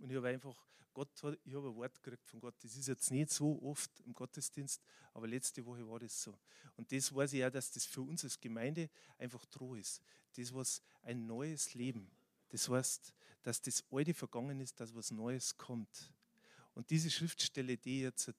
Und 0.00 0.10
ich 0.10 0.16
habe 0.16 0.28
einfach, 0.28 0.56
Gott, 0.92 1.08
ich 1.44 1.54
habe 1.54 1.68
ein 1.68 1.76
Wort 1.76 2.02
gekriegt 2.02 2.26
von 2.26 2.40
Gott. 2.40 2.54
Das 2.62 2.76
ist 2.76 2.88
jetzt 2.88 3.10
nicht 3.10 3.30
so 3.30 3.60
oft 3.62 3.90
im 4.00 4.12
Gottesdienst, 4.12 4.82
aber 5.14 5.26
letzte 5.26 5.64
Woche 5.64 5.88
war 5.88 5.98
das 5.98 6.22
so. 6.22 6.38
Und 6.76 6.92
das 6.92 7.14
weiß 7.14 7.32
ich 7.32 7.44
auch, 7.44 7.50
dass 7.50 7.70
das 7.70 7.86
für 7.86 8.02
uns 8.02 8.24
als 8.24 8.38
Gemeinde 8.38 8.90
einfach 9.18 9.44
Droh 9.46 9.74
ist. 9.74 10.02
Das 10.36 10.52
was 10.52 10.82
ein 11.02 11.26
neues 11.26 11.74
Leben. 11.74 12.10
Das 12.50 12.68
heißt, 12.68 13.14
dass 13.42 13.60
das 13.60 13.84
Alte 13.90 14.14
vergangen 14.14 14.60
ist, 14.60 14.78
dass 14.80 14.94
was 14.94 15.10
Neues 15.10 15.56
kommt. 15.56 16.12
Und 16.74 16.90
diese 16.90 17.10
Schriftstelle, 17.10 17.76
die 17.76 18.02
jetzt, 18.02 18.30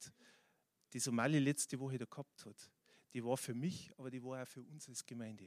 die 0.93 0.99
Somali 0.99 1.39
letzte 1.39 1.79
Woche 1.79 1.97
da 1.97 2.05
gehabt 2.05 2.45
hat, 2.45 2.71
die 3.13 3.23
war 3.23 3.37
für 3.37 3.53
mich, 3.53 3.91
aber 3.97 4.09
die 4.09 4.23
war 4.23 4.41
auch 4.41 4.47
für 4.47 4.61
uns 4.61 4.87
als 4.89 5.05
Gemeinde. 5.05 5.45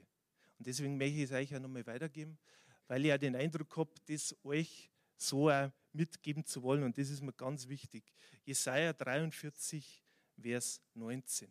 Und 0.59 0.67
deswegen 0.67 0.97
möchte 0.97 1.17
ich 1.17 1.25
es 1.25 1.33
euch 1.33 1.55
auch 1.55 1.61
nochmal 1.61 1.87
weitergeben, 1.87 2.39
weil 2.87 3.05
ich 3.05 3.13
auch 3.13 3.19
den 3.19 3.37
Eindruck 3.37 3.77
habe, 3.77 3.93
dass 4.07 4.35
euch 4.45 4.91
so 5.17 5.51
auch 5.51 5.71
mitgeben 5.93 6.45
zu 6.45 6.63
wollen. 6.63 6.83
Und 6.83 6.99
das 6.99 7.11
ist 7.11 7.23
mir 7.23 7.33
ganz 7.33 7.69
wichtig. 7.69 8.05
Jesaja 8.45 8.93
43, 8.93 10.03
Vers 10.41 10.81
19. 10.95 11.49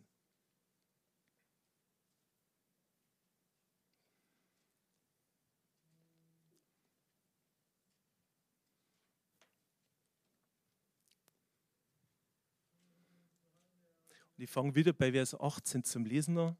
Und 14.36 14.44
ich 14.44 14.50
fange 14.50 14.74
wieder 14.74 14.92
bei 14.92 15.12
Vers 15.12 15.34
18 15.34 15.82
zum 15.84 16.04
Lesen 16.04 16.36
an. 16.36 16.56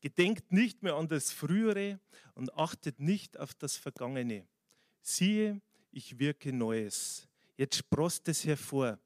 Gedenkt 0.00 0.52
nicht 0.52 0.82
mehr 0.82 0.96
an 0.96 1.08
das 1.08 1.30
Frühere 1.32 2.00
und 2.34 2.52
achtet 2.54 2.98
nicht 2.98 3.38
auf 3.38 3.54
das 3.54 3.76
Vergangene. 3.76 4.46
Siehe, 5.06 5.60
ich 5.92 6.18
wirke 6.18 6.50
Neues. 6.50 7.28
Jetzt 7.58 7.76
sprost 7.76 8.26
es 8.28 8.44
hervor. 8.44 8.98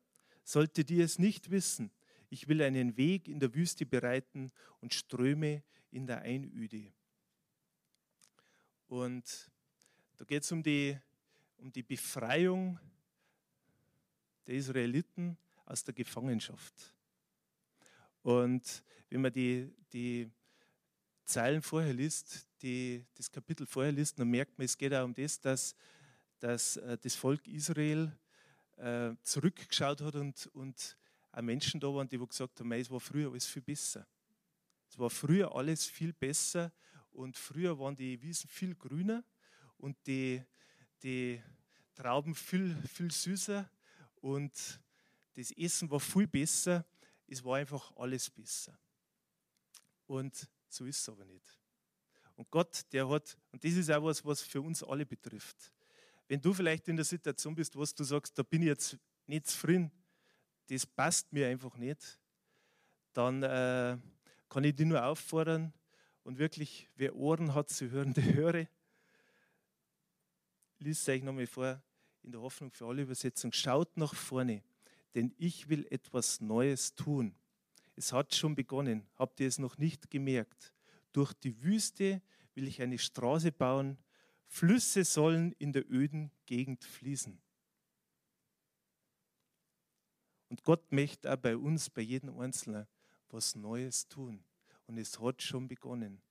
Solltet 0.45 0.91
ihr 0.91 1.05
es 1.05 1.19
nicht 1.19 1.51
wissen, 1.51 1.91
ich 2.31 2.47
will 2.47 2.63
einen 2.63 2.97
Weg 2.97 3.27
in 3.27 3.41
der 3.41 3.53
Wüste 3.53 3.85
bereiten 3.85 4.51
und 4.81 4.95
Ströme 4.95 5.63
in 5.91 6.07
der 6.07 6.21
Einöde. 6.21 6.93
Und 8.87 9.51
Da 10.17 10.25
geht 10.25 10.43
es 10.43 10.51
um 10.51 10.63
die, 10.63 10.99
um 11.59 11.71
die 11.71 11.85
Befreiung 11.85 12.79
der 14.47 14.57
Israeliten 14.57 15.37
aus 15.65 15.85
der 15.85 15.95
Gefangenschaft. 15.95 16.93
Und 18.23 18.83
wenn 19.11 19.21
man 19.21 19.33
die, 19.33 19.73
die 19.93 20.29
Zeilen 21.25 21.63
vorher 21.63 21.95
liest, 21.95 22.48
die, 22.63 23.05
das 23.15 23.31
Kapitel 23.31 23.67
vorher 23.67 23.93
liest, 23.93 24.19
dann 24.19 24.29
merkt 24.29 24.59
man, 24.59 24.65
es 24.65 24.77
geht 24.77 24.93
auch 24.95 25.05
um 25.05 25.15
das, 25.15 25.41
dass, 25.41 25.75
dass 26.39 26.77
äh, 26.77 26.99
das 26.99 27.15
Volk 27.15 27.47
Israel 27.47 28.13
äh, 28.77 29.15
zurückgeschaut 29.23 30.01
hat 30.01 30.15
und, 30.15 30.47
und 30.53 30.97
auch 31.33 31.43
Menschen 31.43 31.81
da 31.81 31.89
waren, 31.89 32.09
die 32.09 32.19
gesagt 32.19 32.61
haben, 32.61 32.73
es 32.73 32.91
war 32.91 33.01
früher 33.01 33.31
alles 33.31 33.47
viel 33.47 33.63
besser. 33.63 34.07
Es 34.89 34.99
war 34.99 35.11
früher 35.11 35.55
alles 35.55 35.87
viel 35.87 36.13
besser 36.13 36.73
und 37.11 37.37
früher 37.37 37.79
waren 37.79 37.97
die 37.97 38.21
Wiesen 38.23 38.49
viel 38.49 38.75
grüner 38.75 39.25
und 39.77 39.97
die, 40.07 40.43
die 41.03 41.43
Trauben 41.95 42.35
viel, 42.35 42.77
viel 42.87 43.11
süßer 43.11 43.71
und 44.17 44.81
das 45.35 45.51
Essen 45.53 45.91
war 45.91 46.01
viel 46.01 46.27
besser. 46.27 46.85
Es 47.27 47.45
war 47.45 47.59
einfach 47.59 47.95
alles 47.97 48.31
besser. 48.31 48.79
Und 50.07 50.49
so 50.69 50.87
ist 50.87 51.01
es 51.01 51.09
aber 51.09 51.25
nicht. 51.25 51.61
Und 52.39 52.49
Gott, 52.53 52.85
der 52.93 53.09
hat, 53.09 53.37
und 53.51 53.65
das 53.65 53.73
ist 53.73 53.91
auch 53.91 54.05
was, 54.05 54.25
was 54.25 54.43
für 54.43 54.61
uns 54.61 54.85
alle 54.85 55.05
betrifft. 55.05 55.73
Wenn 56.29 56.41
du 56.41 56.55
vielleicht 56.55 56.87
in 56.87 56.95
der 56.95 57.05
Situation 57.05 57.53
bist, 57.53 57.75
wo 57.75 57.85
du 57.85 58.05
sagst, 58.05 58.39
da 58.39 58.45
bin 58.45 58.63
ich 58.63 58.69
jetzt 58.69 58.97
nicht 59.27 59.49
zufrieden, 59.49 59.91
das 60.69 60.87
passt 60.87 61.33
mir 61.33 61.49
einfach 61.49 61.77
nicht, 61.77 62.21
dann 63.13 63.43
äh, 63.43 63.99
kann 64.49 64.63
ich 64.63 64.77
dich 64.77 64.87
nur 64.87 65.05
auffordern 65.05 65.73
und 66.23 66.39
wirklich, 66.39 66.89
wer 66.95 67.17
Ohren 67.17 67.55
hat 67.55 67.71
zu 67.71 67.91
hören, 67.91 68.15
der 68.15 68.33
höre. 68.33 68.69
Lies 70.79 71.03
es 71.03 71.09
euch 71.09 71.25
nochmal 71.25 71.49
vor 71.49 71.83
in 72.23 72.31
der 72.31 72.41
Hoffnung 72.41 72.71
für 72.71 72.87
alle 72.87 73.03
Übersetzungen. 73.03 73.53
Schaut 73.53 73.97
nach 73.97 74.15
vorne, 74.15 74.63
denn 75.17 75.35
ich 75.39 75.69
will 75.69 75.89
etwas 75.91 76.41
Neues 76.41 76.95
tun. 76.95 77.35
Es 77.97 78.13
hat 78.13 78.33
schon 78.33 78.55
begonnen. 78.55 79.09
Habt 79.17 79.41
ihr 79.41 79.49
es 79.49 79.59
noch 79.59 79.77
nicht 79.77 80.09
gemerkt? 80.09 80.73
Durch 81.13 81.33
die 81.35 81.63
Wüste 81.63 82.23
will 82.55 82.69
ich 82.69 82.83
eine 82.83 82.99
Straße 82.99 83.53
bauen. 83.53 83.99
Flüsse 84.47 85.05
sollen 85.05 85.53
in 85.59 85.73
der 85.73 85.91
öden 85.91 86.31
Gegend 86.47 86.85
fließen. 86.85 87.41
Und 90.49 90.65
Gott 90.65 90.91
möchte 90.93 91.33
auch 91.33 91.37
bei 91.37 91.57
uns, 91.57 91.91
bei 91.91 92.01
jedem 92.01 92.39
Einzelnen, 92.39 92.87
was 93.29 93.55
Neues 93.55 94.09
tun. 94.09 94.43
Und 94.87 94.97
es 94.99 95.21
hat 95.21 95.43
schon 95.43 95.69
begonnen. 95.69 96.23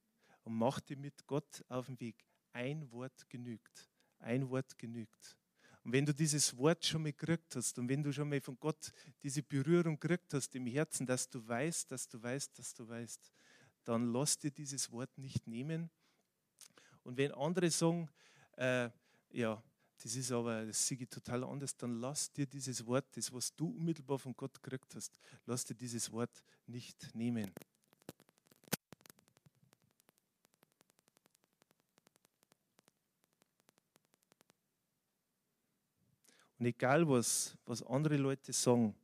Und 0.43 0.55
mach 0.55 0.79
dir 0.79 0.97
mit 0.97 1.27
Gott 1.27 1.63
auf 1.69 1.85
den 1.85 1.99
Weg. 1.99 2.25
Ein 2.53 2.91
Wort 2.91 3.29
genügt. 3.29 3.91
Ein 4.19 4.49
Wort 4.49 4.77
genügt. 4.79 5.37
Und 5.83 5.93
wenn 5.93 6.05
du 6.05 6.13
dieses 6.13 6.57
Wort 6.57 6.85
schon 6.85 7.03
mal 7.03 7.13
gekriegt 7.13 7.55
hast 7.55 7.77
und 7.79 7.87
wenn 7.87 8.03
du 8.03 8.11
schon 8.11 8.27
mal 8.27 8.41
von 8.41 8.59
Gott 8.59 8.91
diese 9.23 9.43
Berührung 9.43 9.99
gekriegt 9.99 10.33
hast 10.33 10.53
im 10.55 10.65
Herzen, 10.65 11.05
dass 11.05 11.29
du 11.29 11.47
weißt, 11.47 11.91
dass 11.91 12.09
du 12.09 12.21
weißt, 12.21 12.57
dass 12.59 12.73
du 12.73 12.87
weißt, 12.87 13.31
dann 13.87 14.11
lass 14.11 14.37
dir 14.37 14.51
dieses 14.51 14.91
Wort 14.91 15.17
nicht 15.17 15.47
nehmen. 15.47 15.89
Und 17.03 17.15
wenn 17.15 17.31
andere 17.31 17.71
sagen, 17.71 18.09
äh, 18.57 18.89
ja, 19.31 19.63
das 20.03 20.15
ist 20.15 20.31
aber, 20.31 20.65
das 20.65 20.85
sehe 20.85 20.97
ich 20.99 21.09
total 21.09 21.43
anders, 21.45 21.75
dann 21.77 22.01
lass 22.01 22.31
dir 22.31 22.45
dieses 22.45 22.85
Wort, 22.85 23.05
das, 23.15 23.31
was 23.31 23.55
du 23.55 23.69
unmittelbar 23.69 24.19
von 24.19 24.35
Gott 24.35 24.61
gekriegt 24.61 24.93
hast, 24.93 25.17
lass 25.45 25.63
dir 25.63 25.73
dieses 25.73 26.11
Wort 26.11 26.43
nicht 26.67 27.15
nehmen. 27.15 27.51
Und 36.59 36.65
egal, 36.65 37.07
was, 37.07 37.55
was 37.65 37.83
andere 37.83 38.17
Leute 38.17 38.51
sagen, 38.51 38.95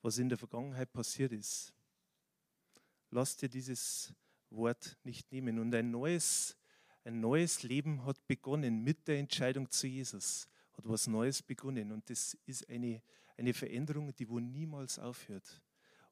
was 0.00 0.18
in 0.18 0.28
der 0.28 0.38
Vergangenheit 0.38 0.90
passiert 0.92 1.32
ist, 1.32 1.74
lass 3.12 3.36
dir 3.36 3.48
dieses 3.48 4.12
Wort 4.50 4.96
nicht 5.04 5.30
nehmen. 5.30 5.58
Und 5.58 5.74
ein 5.74 5.90
neues, 5.90 6.56
ein 7.04 7.20
neues 7.20 7.62
Leben 7.62 8.04
hat 8.04 8.26
begonnen 8.26 8.82
mit 8.82 9.06
der 9.06 9.18
Entscheidung 9.18 9.70
zu 9.70 9.86
Jesus. 9.86 10.48
Hat 10.72 10.88
was 10.88 11.06
Neues 11.06 11.42
begonnen. 11.42 11.92
Und 11.92 12.08
das 12.10 12.36
ist 12.46 12.68
eine, 12.68 13.02
eine 13.36 13.52
Veränderung, 13.52 14.14
die 14.14 14.28
wo 14.28 14.40
niemals 14.40 14.98
aufhört. 14.98 15.62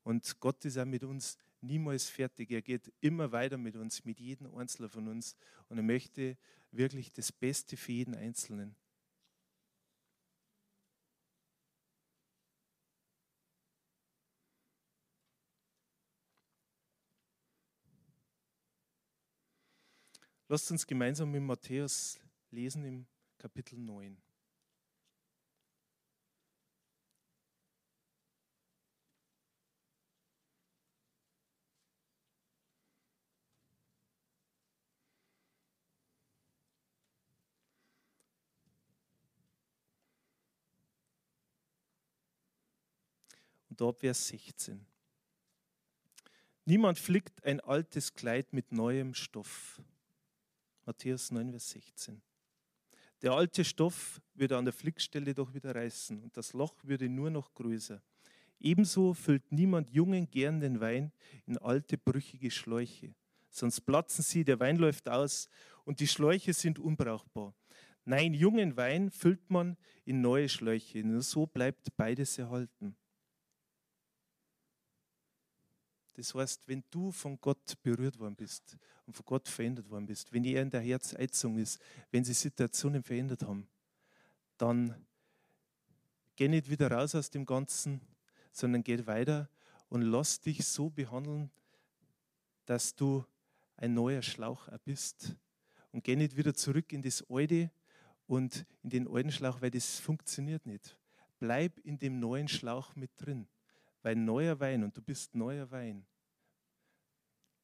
Und 0.03 0.39
Gott 0.41 0.65
ist 0.65 0.79
auch 0.79 0.85
mit 0.85 1.03
uns 1.03 1.37
niemals 1.61 2.09
fertig. 2.09 2.51
Er 2.51 2.63
geht 2.63 2.93
immer 3.01 3.33
weiter 3.33 3.59
mit 3.59 3.77
uns, 3.77 4.05
mit 4.05 4.21
jedem 4.21 4.55
Einzelnen 4.55 4.91
von 4.91 5.09
uns. 5.09 5.37
Und 5.69 5.79
er 5.79 5.83
möchte 5.83 6.37
wirklich 6.71 7.13
das 7.13 7.33
Beste 7.33 7.77
für 7.77 7.93
jeden 7.93 8.15
Einzelnen. 8.15 8.77
Lasst 20.53 20.69
uns 20.73 20.85
gemeinsam 20.85 21.31
mit 21.31 21.45
Matthäus 21.45 22.19
lesen 22.51 22.85
im 22.85 23.07
Kapitel 23.39 23.79
9. 23.79 24.21
Und 43.69 43.81
dort 43.81 44.01
Vers 44.01 44.27
16. 44.27 44.85
Niemand 46.65 46.99
flickt 46.99 47.45
ein 47.45 47.61
altes 47.61 48.15
Kleid 48.15 48.53
mit 48.53 48.73
neuem 48.73 49.15
Stoff 49.15 49.81
Matthäus 50.91 51.31
9, 51.31 51.53
Vers 51.53 51.71
16. 51.71 52.21
Der 53.23 53.31
alte 53.31 53.65
Stoff 53.65 54.21
würde 54.35 54.57
an 54.57 54.65
der 54.65 54.75
Flickstelle 54.75 55.33
doch 55.33 55.55
wieder 55.55 55.73
reißen 55.73 56.21
und 56.21 56.37
das 56.37 56.53
Loch 56.53 56.83
würde 56.83 57.09
nur 57.09 57.31
noch 57.31 57.55
größer. 57.55 58.03
Ebenso 58.59 59.15
füllt 59.15 59.53
niemand 59.53 59.91
jungen, 59.91 60.29
gärenden 60.29 60.81
Wein 60.81 61.13
in 61.47 61.59
alte, 61.59 61.97
brüchige 61.97 62.51
Schläuche. 62.51 63.15
Sonst 63.51 63.83
platzen 63.83 64.25
sie, 64.25 64.43
der 64.43 64.59
Wein 64.59 64.79
läuft 64.79 65.09
aus 65.09 65.49
und 65.85 66.01
die 66.01 66.09
Schläuche 66.09 66.53
sind 66.55 66.81
unbrauchbar. 66.81 67.55
Nein, 68.05 68.35
jungen 68.35 68.77
Wein 68.77 69.13
füllt 69.13 69.49
man 69.49 69.77
in 70.05 70.21
neue 70.21 70.49
Schläuche. 70.49 71.05
Nur 71.05 71.23
so 71.23 71.47
bleibt 71.47 71.97
beides 71.97 72.37
erhalten. 72.37 72.97
Das 76.21 76.35
heißt, 76.35 76.69
wenn 76.69 76.85
du 76.91 77.11
von 77.11 77.41
Gott 77.41 77.81
berührt 77.83 78.19
worden 78.19 78.37
bist 78.37 78.77
und 79.07 79.17
von 79.17 79.25
Gott 79.25 79.49
verändert 79.49 79.89
worden 79.89 80.05
bist, 80.05 80.31
wenn 80.35 80.45
er 80.45 80.61
in 80.61 80.69
der 80.69 80.83
Herzheizung 80.83 81.57
ist, 81.57 81.81
wenn 82.11 82.25
sie 82.25 82.35
Situationen 82.35 83.03
verändert 83.03 83.43
haben, 83.43 83.67
dann 84.59 84.95
geh 86.37 86.47
nicht 86.47 86.69
wieder 86.69 86.91
raus 86.91 87.15
aus 87.15 87.31
dem 87.31 87.47
Ganzen, 87.47 88.03
sondern 88.53 88.83
geh 88.85 89.07
weiter 89.07 89.49
und 89.89 90.03
lass 90.03 90.43
dich 90.43 90.63
so 90.67 90.91
behandeln, 90.91 91.51
dass 92.67 92.95
du 92.95 93.25
ein 93.79 93.95
neuer 93.95 94.21
Schlauch 94.21 94.69
bist. 94.85 95.35
Und 95.91 96.05
geh 96.05 96.17
nicht 96.17 96.37
wieder 96.37 96.53
zurück 96.53 96.93
in 96.93 97.01
das 97.01 97.25
Alte 97.31 97.71
und 98.27 98.67
in 98.83 98.91
den 98.91 99.09
alten 99.09 99.33
Schlauch, 99.33 99.63
weil 99.63 99.71
das 99.71 99.99
funktioniert 99.99 100.67
nicht. 100.67 100.99
Bleib 101.39 101.79
in 101.79 101.99
dem 101.99 102.21
neuen 102.21 102.47
Schlauch 102.47 102.95
mit 102.95 103.11
drin. 103.17 103.49
Weil 104.03 104.17
neuer 104.17 104.59
Wein 104.61 104.83
und 104.83 104.97
du 104.97 105.03
bist 105.03 105.35
neuer 105.35 105.71
Wein, 105.71 106.07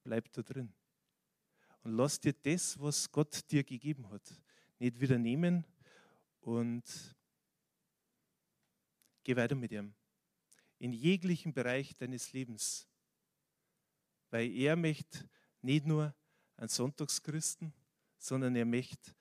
bleib 0.03 0.31
da 0.33 0.43
drin. 0.43 0.73
Und 1.83 1.93
lass 1.93 2.21
dir 2.21 2.33
das, 2.33 2.79
was 2.81 3.11
Gott 3.11 3.51
dir 3.51 3.65
gegeben 3.65 4.11
hat, 4.11 4.41
nicht 4.79 5.01
wieder 5.01 5.19
nehmen 5.19 5.65
und 6.41 6.85
geh 9.23 9.37
weiter 9.37 9.55
mit 9.55 9.73
ihm. 9.73 9.95
In 10.79 10.93
jeglichen 10.93 11.55
Bereich 11.55 11.95
deines 11.95 12.33
Lebens. 12.33 12.87
Weil 14.31 14.51
er 14.51 14.77
möchte 14.77 15.29
nicht 15.63 15.87
nur 15.87 16.15
einen 16.57 16.69
Sonntagschristen, 16.69 17.73
sondern 18.19 18.57
er 18.57 18.65
möchte 18.65 19.15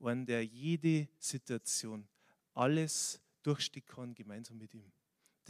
einen, 0.00 0.24
der 0.24 0.44
jede 0.44 1.08
Situation, 1.18 2.08
alles 2.54 3.20
durchstehen 3.42 3.84
kann, 3.84 4.14
gemeinsam 4.14 4.58
mit 4.58 4.74
ihm. 4.74 4.92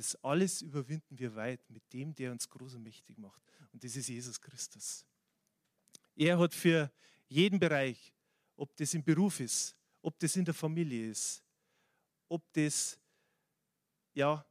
Das 0.00 0.16
alles 0.24 0.62
überwinden 0.62 1.18
wir 1.18 1.34
weit 1.34 1.60
mit 1.68 1.82
dem, 1.92 2.14
der 2.14 2.32
uns 2.32 2.48
groß 2.48 2.76
und 2.76 2.82
mächtig 2.82 3.18
macht. 3.18 3.42
Und 3.70 3.84
das 3.84 3.94
ist 3.96 4.08
Jesus 4.08 4.40
Christus. 4.40 5.04
Er 6.16 6.38
hat 6.38 6.54
für 6.54 6.90
jeden 7.28 7.58
Bereich, 7.58 8.14
ob 8.56 8.74
das 8.76 8.94
im 8.94 9.04
Beruf 9.04 9.40
ist, 9.40 9.76
ob 10.00 10.18
das 10.18 10.34
in 10.36 10.46
der 10.46 10.54
Familie 10.54 11.10
ist, 11.10 11.44
ob 12.30 12.50
das 12.54 12.98
ja 14.14 14.42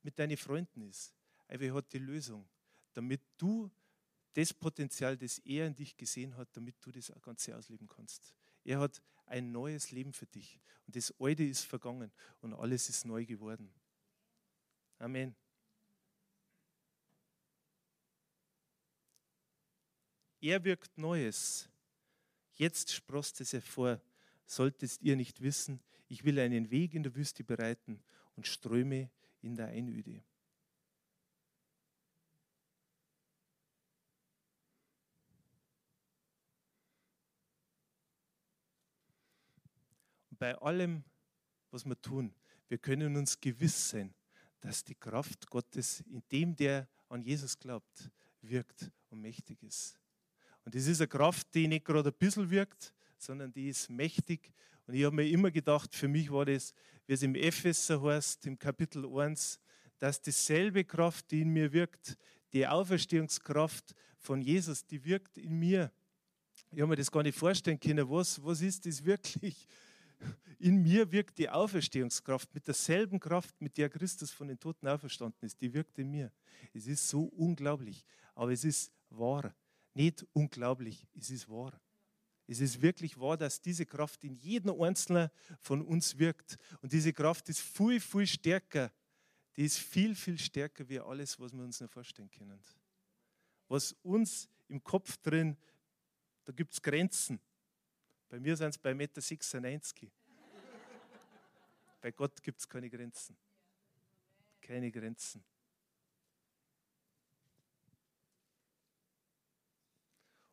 mit 0.00 0.18
deinen 0.18 0.38
Freunden 0.38 0.80
ist, 0.80 1.14
er 1.46 1.74
hat 1.74 1.92
die 1.92 1.98
Lösung, 1.98 2.48
damit 2.94 3.20
du 3.36 3.70
das 4.32 4.54
Potenzial, 4.54 5.14
das 5.18 5.40
er 5.40 5.66
in 5.66 5.74
dich 5.74 5.94
gesehen 5.94 6.34
hat, 6.38 6.48
damit 6.56 6.76
du 6.80 6.90
das 6.90 7.12
Ganze 7.20 7.54
ausleben 7.54 7.86
kannst. 7.86 8.32
Er 8.64 8.80
hat 8.80 9.02
ein 9.26 9.52
neues 9.52 9.90
Leben 9.90 10.14
für 10.14 10.26
dich. 10.26 10.58
Und 10.86 10.96
das 10.96 11.12
Alte 11.20 11.44
ist 11.44 11.66
vergangen 11.66 12.10
und 12.40 12.54
alles 12.54 12.88
ist 12.88 13.04
neu 13.04 13.26
geworden. 13.26 13.70
Amen. 14.98 15.34
Er 20.40 20.62
wirkt 20.64 20.96
Neues. 20.98 21.68
Jetzt 22.54 22.92
sprost 22.92 23.40
es 23.40 23.52
hervor. 23.52 24.00
Solltest 24.46 25.02
ihr 25.02 25.14
nicht 25.14 25.42
wissen, 25.42 25.80
ich 26.08 26.24
will 26.24 26.38
einen 26.38 26.70
Weg 26.70 26.94
in 26.94 27.02
der 27.02 27.14
Wüste 27.14 27.44
bereiten 27.44 28.02
und 28.34 28.46
Ströme 28.46 29.10
in 29.42 29.54
der 29.56 29.68
Einöde. 29.68 30.22
Und 40.30 40.38
bei 40.38 40.56
allem, 40.56 41.04
was 41.70 41.84
wir 41.84 42.00
tun, 42.00 42.34
wir 42.68 42.78
können 42.78 43.16
uns 43.16 43.38
gewiss 43.40 43.90
sein, 43.90 44.14
dass 44.60 44.84
die 44.84 44.94
Kraft 44.94 45.48
Gottes 45.48 46.00
in 46.10 46.22
dem, 46.30 46.56
der 46.56 46.88
an 47.08 47.22
Jesus 47.22 47.58
glaubt, 47.58 48.10
wirkt 48.42 48.90
und 49.10 49.20
mächtig 49.20 49.62
ist. 49.62 49.98
Und 50.64 50.74
das 50.74 50.86
ist 50.86 51.00
eine 51.00 51.08
Kraft, 51.08 51.54
die 51.54 51.68
nicht 51.68 51.84
gerade 51.84 52.10
ein 52.10 52.18
bisschen 52.18 52.50
wirkt, 52.50 52.92
sondern 53.16 53.52
die 53.52 53.68
ist 53.68 53.88
mächtig. 53.88 54.52
Und 54.86 54.94
ich 54.94 55.04
habe 55.04 55.16
mir 55.16 55.28
immer 55.28 55.50
gedacht, 55.50 55.94
für 55.94 56.08
mich 56.08 56.30
war 56.30 56.44
das, 56.44 56.72
wie 57.06 57.12
es 57.12 57.22
im 57.22 57.34
Epheser 57.34 58.02
heißt, 58.02 58.46
im 58.46 58.58
Kapitel 58.58 59.06
1, 59.06 59.58
dass 59.98 60.20
dieselbe 60.20 60.84
Kraft, 60.84 61.30
die 61.30 61.42
in 61.42 61.50
mir 61.50 61.72
wirkt, 61.72 62.16
die 62.52 62.66
Auferstehungskraft 62.66 63.94
von 64.18 64.40
Jesus, 64.40 64.84
die 64.86 65.04
wirkt 65.04 65.38
in 65.38 65.58
mir. 65.58 65.92
Ich 66.70 66.80
habe 66.80 66.88
mir 66.88 66.96
das 66.96 67.10
gar 67.10 67.22
nicht 67.22 67.38
vorstellen 67.38 67.78
können. 67.78 68.08
Was, 68.08 68.42
was 68.44 68.60
ist 68.60 68.86
das 68.86 69.04
wirklich? 69.04 69.66
In 70.58 70.82
mir 70.82 71.10
wirkt 71.12 71.38
die 71.38 71.48
Auferstehungskraft 71.48 72.52
mit 72.54 72.66
derselben 72.66 73.20
Kraft, 73.20 73.60
mit 73.60 73.76
der 73.76 73.88
Christus 73.88 74.32
von 74.32 74.48
den 74.48 74.58
Toten 74.58 74.88
auferstanden 74.88 75.46
ist. 75.46 75.60
Die 75.60 75.72
wirkt 75.72 75.98
in 75.98 76.10
mir. 76.10 76.32
Es 76.74 76.86
ist 76.86 77.08
so 77.08 77.24
unglaublich, 77.24 78.04
aber 78.34 78.52
es 78.52 78.64
ist 78.64 78.92
wahr 79.10 79.54
nicht 79.98 80.24
unglaublich, 80.32 81.08
es 81.14 81.28
ist 81.30 81.48
wahr. 81.48 81.78
Es 82.46 82.60
ist 82.60 82.80
wirklich 82.80 83.18
wahr, 83.18 83.36
dass 83.36 83.60
diese 83.60 83.84
Kraft 83.84 84.22
in 84.22 84.36
jedem 84.36 84.80
Einzelnen 84.80 85.28
von 85.60 85.82
uns 85.82 86.16
wirkt. 86.18 86.56
Und 86.80 86.92
diese 86.92 87.12
Kraft 87.12 87.48
ist 87.48 87.60
viel, 87.60 88.00
viel 88.00 88.26
stärker. 88.26 88.92
Die 89.56 89.64
ist 89.64 89.78
viel, 89.78 90.14
viel 90.14 90.38
stärker 90.38 90.88
wie 90.88 91.00
alles, 91.00 91.38
was 91.40 91.52
wir 91.52 91.64
uns 91.64 91.80
noch 91.80 91.90
vorstellen 91.90 92.30
können. 92.30 92.58
Was 93.66 93.92
uns 94.02 94.48
im 94.68 94.82
Kopf 94.82 95.16
drin, 95.18 95.56
da 96.44 96.52
gibt 96.52 96.72
es 96.72 96.80
Grenzen. 96.80 97.40
Bei 98.28 98.38
mir 98.38 98.56
sind 98.56 98.70
es 98.70 98.78
bei 98.78 98.92
1,96 98.92 100.02
Meter. 100.02 100.12
bei 102.00 102.10
Gott 102.12 102.42
gibt 102.42 102.60
es 102.60 102.68
keine 102.68 102.90
Grenzen. 102.90 103.36
Keine 104.60 104.90
Grenzen. 104.90 105.42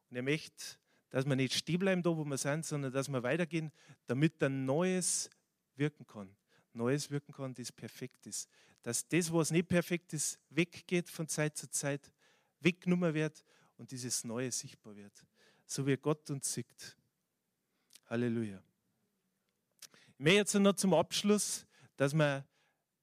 Und 0.09 0.15
er 0.15 0.23
möchte, 0.23 0.77
dass 1.09 1.25
wir 1.25 1.35
nicht 1.35 1.53
stehen 1.53 1.79
bleiben 1.79 2.01
da, 2.01 2.09
wo 2.15 2.23
wir 2.23 2.37
sind, 2.37 2.65
sondern 2.65 2.93
dass 2.93 3.09
wir 3.09 3.21
weitergehen, 3.23 3.71
damit 4.05 4.41
ein 4.41 4.65
Neues 4.65 5.29
wirken 5.75 6.05
kann. 6.05 6.33
Neues 6.71 7.09
wirken 7.09 7.33
kann, 7.33 7.53
das 7.53 7.71
perfekt 7.71 8.25
ist. 8.25 8.49
Dass 8.83 9.07
das, 9.07 9.31
was 9.33 9.51
nicht 9.51 9.67
perfekt 9.67 10.13
ist, 10.13 10.39
weggeht 10.49 11.09
von 11.09 11.27
Zeit 11.27 11.57
zu 11.57 11.69
Zeit, 11.69 12.11
weggenommen 12.59 13.13
wird 13.13 13.43
und 13.77 13.91
dieses 13.91 14.23
Neue 14.23 14.51
sichtbar 14.51 14.95
wird. 14.95 15.25
So 15.65 15.85
wie 15.85 15.97
Gott 15.97 16.29
uns 16.29 16.53
sieht. 16.53 16.95
Halleluja. 18.07 18.61
Ich 19.91 20.19
möchte 20.19 20.37
jetzt 20.37 20.53
noch 20.55 20.73
zum 20.73 20.93
Abschluss, 20.93 21.65
dass 21.97 22.13
wir 22.13 22.45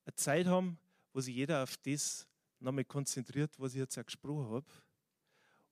eine 0.05 0.15
Zeit 0.15 0.47
haben, 0.47 0.79
wo 1.11 1.19
sich 1.19 1.35
jeder 1.35 1.61
auf 1.63 1.77
das 1.77 2.27
nochmal 2.59 2.85
konzentriert, 2.85 3.59
was 3.59 3.73
ich 3.73 3.79
jetzt 3.79 3.97
auch 3.97 4.05
gesprochen 4.05 4.49
habe 4.49 4.65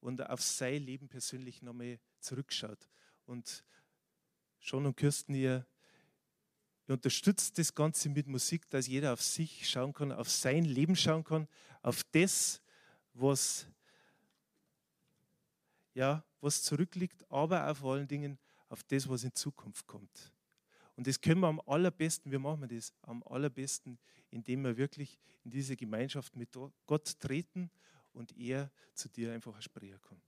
und 0.01 0.21
auf 0.29 0.41
sein 0.41 0.83
Leben 0.83 1.07
persönlich 1.07 1.61
nochmal 1.61 1.99
zurückschaut. 2.19 2.89
Und 3.25 3.63
Schon 4.63 4.85
und 4.85 4.95
Kirsten, 4.95 5.33
ihr, 5.33 5.65
ihr 6.87 6.93
unterstützt 6.93 7.57
das 7.57 7.73
Ganze 7.73 8.09
mit 8.09 8.27
Musik, 8.27 8.69
dass 8.69 8.85
jeder 8.85 9.13
auf 9.13 9.21
sich 9.21 9.67
schauen 9.67 9.91
kann, 9.91 10.11
auf 10.11 10.29
sein 10.29 10.65
Leben 10.65 10.95
schauen 10.95 11.23
kann, 11.23 11.47
auf 11.81 12.03
das, 12.11 12.61
was, 13.13 13.65
ja, 15.95 16.23
was 16.41 16.61
zurückliegt, 16.61 17.25
aber 17.31 17.71
auch 17.71 17.77
vor 17.77 17.95
allen 17.95 18.07
Dingen 18.07 18.37
auf 18.71 18.83
das, 18.83 19.07
was 19.09 19.23
in 19.25 19.35
Zukunft 19.35 19.85
kommt. 19.85 20.31
Und 20.95 21.05
das 21.05 21.19
können 21.19 21.41
wir 21.41 21.47
am 21.47 21.61
allerbesten, 21.65 22.31
wie 22.31 22.37
machen 22.37 22.61
wir 22.61 22.67
das? 22.67 22.93
Am 23.01 23.21
allerbesten, 23.23 23.99
indem 24.29 24.63
wir 24.63 24.77
wirklich 24.77 25.19
in 25.43 25.51
diese 25.51 25.75
Gemeinschaft 25.75 26.35
mit 26.37 26.57
Gott 26.85 27.19
treten 27.19 27.69
und 28.13 28.35
er 28.37 28.71
zu 28.93 29.09
dir 29.09 29.33
einfach 29.33 29.61
sprechen 29.61 30.01
kann. 30.01 30.21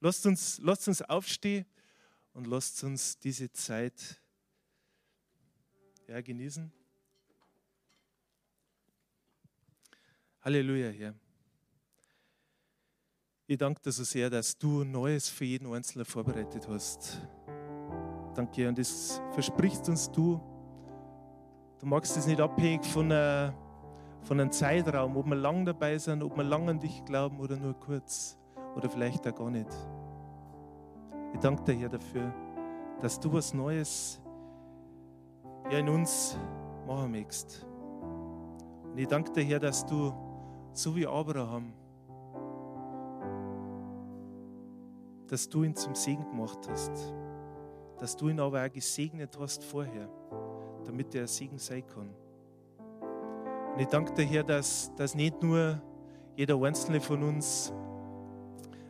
Lasst 0.00 0.26
uns, 0.26 0.58
lasst 0.58 0.88
uns 0.88 1.00
aufstehen 1.02 1.64
und 2.34 2.46
lasst 2.46 2.84
uns 2.84 3.18
diese 3.18 3.50
Zeit 3.50 4.20
ja, 6.06 6.20
genießen. 6.20 6.70
Halleluja, 10.42 10.90
Herr. 10.90 11.14
Ich 13.50 13.58
danke 13.58 13.82
dir 13.82 13.90
so 13.90 14.04
sehr, 14.04 14.30
dass 14.30 14.56
du 14.56 14.84
Neues 14.84 15.28
für 15.28 15.44
jeden 15.44 15.74
Einzelnen 15.74 16.04
vorbereitet 16.04 16.68
hast. 16.68 17.20
Danke, 18.32 18.68
und 18.68 18.78
das 18.78 19.20
versprichst 19.32 19.88
uns 19.88 20.08
du. 20.08 20.40
Du 21.80 21.86
magst 21.86 22.16
es 22.16 22.28
nicht 22.28 22.40
abhängig 22.40 22.86
von 22.86 23.10
einer 23.10 23.52
von 24.22 24.38
einem 24.38 24.52
Zeitraum, 24.52 25.16
ob 25.16 25.26
wir 25.26 25.34
lang 25.34 25.66
dabei 25.66 25.98
sind, 25.98 26.22
ob 26.22 26.36
wir 26.36 26.44
lang 26.44 26.68
an 26.68 26.78
dich 26.78 27.04
glauben 27.04 27.40
oder 27.40 27.56
nur 27.56 27.74
kurz 27.74 28.38
oder 28.76 28.88
vielleicht 28.88 29.26
auch 29.26 29.34
gar 29.34 29.50
nicht. 29.50 29.66
Ich 31.34 31.40
danke 31.40 31.64
dir, 31.64 31.74
Herr, 31.74 31.88
dafür, 31.88 32.32
dass 33.00 33.18
du 33.18 33.32
was 33.32 33.52
Neues 33.52 34.20
ja, 35.72 35.78
in 35.78 35.88
uns 35.88 36.38
machen 36.86 37.10
möchtest. 37.10 37.66
Und 38.92 38.96
ich 38.96 39.08
danke 39.08 39.32
dir, 39.32 39.42
Herr, 39.42 39.58
dass 39.58 39.84
du, 39.84 40.14
so 40.72 40.94
wie 40.94 41.04
Abraham, 41.04 41.72
dass 45.30 45.48
du 45.48 45.62
ihn 45.62 45.76
zum 45.76 45.94
Segen 45.94 46.24
gemacht 46.28 46.58
hast, 46.68 46.90
dass 47.98 48.16
du 48.16 48.28
ihn 48.28 48.40
aber 48.40 48.66
auch 48.66 48.72
gesegnet 48.72 49.38
hast 49.38 49.62
vorher, 49.62 50.08
damit 50.84 51.14
er 51.14 51.22
ein 51.22 51.28
Segen 51.28 51.56
sein 51.56 51.86
kann. 51.86 52.10
Und 53.72 53.80
ich 53.80 53.86
danke 53.86 54.12
dir, 54.12 54.24
Herr, 54.24 54.42
dass, 54.42 54.92
dass 54.96 55.14
nicht 55.14 55.40
nur 55.40 55.80
jeder 56.34 56.60
einzelne 56.60 57.00
von 57.00 57.22
uns 57.22 57.72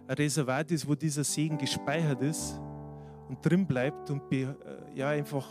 ein 0.06 0.14
Reservat 0.14 0.70
ist, 0.70 0.88
wo 0.88 0.94
dieser 0.94 1.24
Segen 1.24 1.58
gespeichert 1.58 2.22
ist 2.22 2.58
und 3.28 3.44
drin 3.44 3.66
bleibt 3.66 4.08
und 4.08 4.22
äh, 4.32 4.46
ja, 4.94 5.08
einfach 5.10 5.46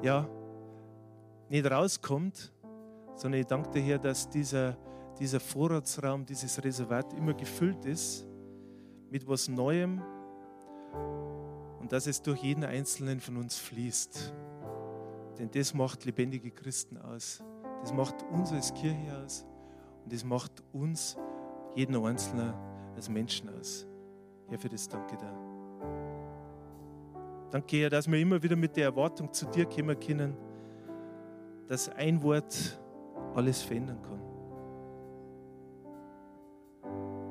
ja, 0.00 0.28
nicht 1.48 1.68
rauskommt, 1.68 2.52
sondern 3.16 3.40
ich 3.40 3.46
danke 3.48 3.70
dir, 3.70 3.80
Herr, 3.80 3.98
dass 3.98 4.28
dieser, 4.28 4.76
dieser 5.18 5.40
Vorratsraum, 5.40 6.24
dieses 6.24 6.62
Reservat 6.62 7.12
immer 7.14 7.34
gefüllt 7.34 7.84
ist 7.84 8.28
mit 9.10 9.26
was 9.26 9.48
Neuem 9.48 10.00
und 11.90 11.94
dass 11.94 12.06
es 12.06 12.22
durch 12.22 12.44
jeden 12.44 12.62
Einzelnen 12.62 13.18
von 13.18 13.36
uns 13.36 13.58
fließt. 13.58 14.32
Denn 15.40 15.50
das 15.50 15.74
macht 15.74 16.04
lebendige 16.04 16.52
Christen 16.52 16.96
aus. 16.98 17.42
Das 17.80 17.92
macht 17.92 18.22
uns 18.30 18.52
als 18.52 18.72
Kirche 18.72 19.18
aus 19.24 19.44
und 20.04 20.12
das 20.12 20.22
macht 20.22 20.62
uns, 20.72 21.16
jeden 21.74 21.96
Einzelnen, 21.96 22.54
als 22.94 23.08
Menschen 23.08 23.48
aus. 23.58 23.88
Herr, 24.48 24.58
für 24.60 24.68
das 24.68 24.88
danke 24.88 25.16
dir. 25.16 25.34
Danke, 27.50 27.78
Herr, 27.78 27.90
dass 27.90 28.08
wir 28.08 28.20
immer 28.20 28.40
wieder 28.40 28.54
mit 28.54 28.76
der 28.76 28.84
Erwartung 28.84 29.32
zu 29.32 29.46
dir 29.46 29.66
kommen 29.66 29.98
können, 29.98 30.36
dass 31.66 31.88
ein 31.88 32.22
Wort 32.22 32.80
alles 33.34 33.62
verändern 33.62 34.00
kann. 34.00 34.20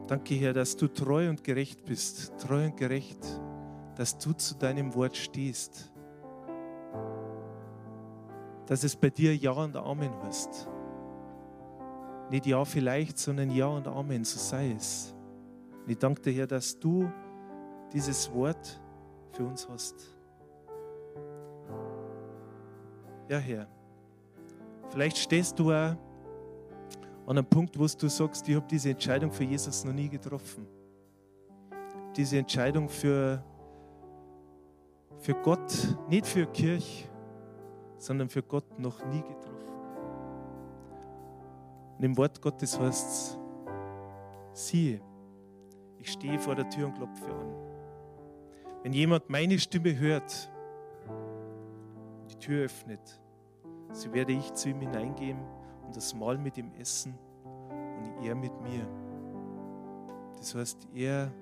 Danke, 0.08 0.36
Herr, 0.36 0.52
dass 0.52 0.76
du 0.76 0.90
treu 0.90 1.30
und 1.30 1.46
gerecht 1.46 1.86
bist, 1.86 2.38
treu 2.40 2.66
und 2.66 2.76
gerecht, 2.76 3.26
dass 4.00 4.18
du 4.18 4.32
zu 4.32 4.56
deinem 4.56 4.96
Wort 4.96 5.16
stehst 5.18 5.92
dass 8.70 8.84
es 8.84 8.96
bei 8.96 9.10
dir 9.10 9.36
Ja 9.36 9.52
und 9.54 9.76
Amen 9.76 10.14
heißt. 10.22 10.70
Nicht 12.30 12.46
Ja 12.46 12.64
vielleicht, 12.64 13.18
sondern 13.18 13.50
Ja 13.50 13.66
und 13.66 13.88
Amen, 13.88 14.24
so 14.24 14.38
sei 14.38 14.74
es. 14.74 15.16
Und 15.82 15.90
ich 15.90 15.98
danke 15.98 16.22
dir, 16.22 16.34
Herr, 16.34 16.46
dass 16.46 16.80
du 16.80 17.12
dieses 17.92 18.32
Wort 18.32 18.80
für 19.32 19.44
uns 19.44 19.68
hast. 19.68 19.96
Ja, 23.28 23.40
Herr, 23.40 23.68
vielleicht 24.90 25.18
stehst 25.18 25.58
du 25.58 25.72
auch 25.72 25.96
an 27.26 27.38
einem 27.38 27.46
Punkt, 27.48 27.76
wo 27.76 27.88
du 27.88 28.08
sagst, 28.08 28.48
ich 28.48 28.56
habe 28.56 28.68
diese 28.70 28.92
Entscheidung 28.92 29.32
für 29.32 29.46
Jesus 29.46 29.84
noch 29.84 29.94
nie 29.94 30.10
getroffen. 30.10 30.68
Diese 32.16 32.38
Entscheidung 32.38 32.88
für, 32.88 33.44
für 35.20 35.34
Gott, 35.34 35.98
nicht 36.10 36.26
für 36.26 36.46
Kirche, 36.48 37.08
sondern 37.98 38.30
für 38.30 38.42
Gott 38.42 38.80
noch 38.80 39.06
nie 39.06 39.22
getroffen. 39.22 39.74
Und 41.98 42.04
im 42.04 42.18
Wort 42.18 42.42
Gottes 42.42 42.80
heißt 42.80 43.08
es, 43.10 43.38
siehe, 44.54 45.02
ich 45.98 46.12
stehe 46.12 46.40
vor 46.40 46.56
der 46.56 46.70
Tür 46.70 46.88
und 46.88 46.96
klopfe 46.96 47.26
an. 47.26 47.54
Wenn 48.84 48.94
jemand 48.94 49.30
meine 49.30 49.60
Stimme 49.60 49.98
hört, 49.98 50.50
die 52.32 52.36
Tür 52.36 52.66
öffnet, 52.66 53.22
so 53.92 54.14
werde 54.14 54.32
ich 54.32 54.54
zu 54.54 54.70
ihm 54.70 54.80
hineingehen 54.80 55.40
und 55.86 55.96
das 55.96 56.14
Mahl 56.14 56.38
mit 56.38 56.58
ihm 56.58 56.72
essen 56.80 57.14
und 57.44 58.26
er 58.26 58.36
mit 58.36 58.54
mir. 58.62 58.88
Das 60.38 60.56
heißt, 60.56 60.88
er 60.94 61.34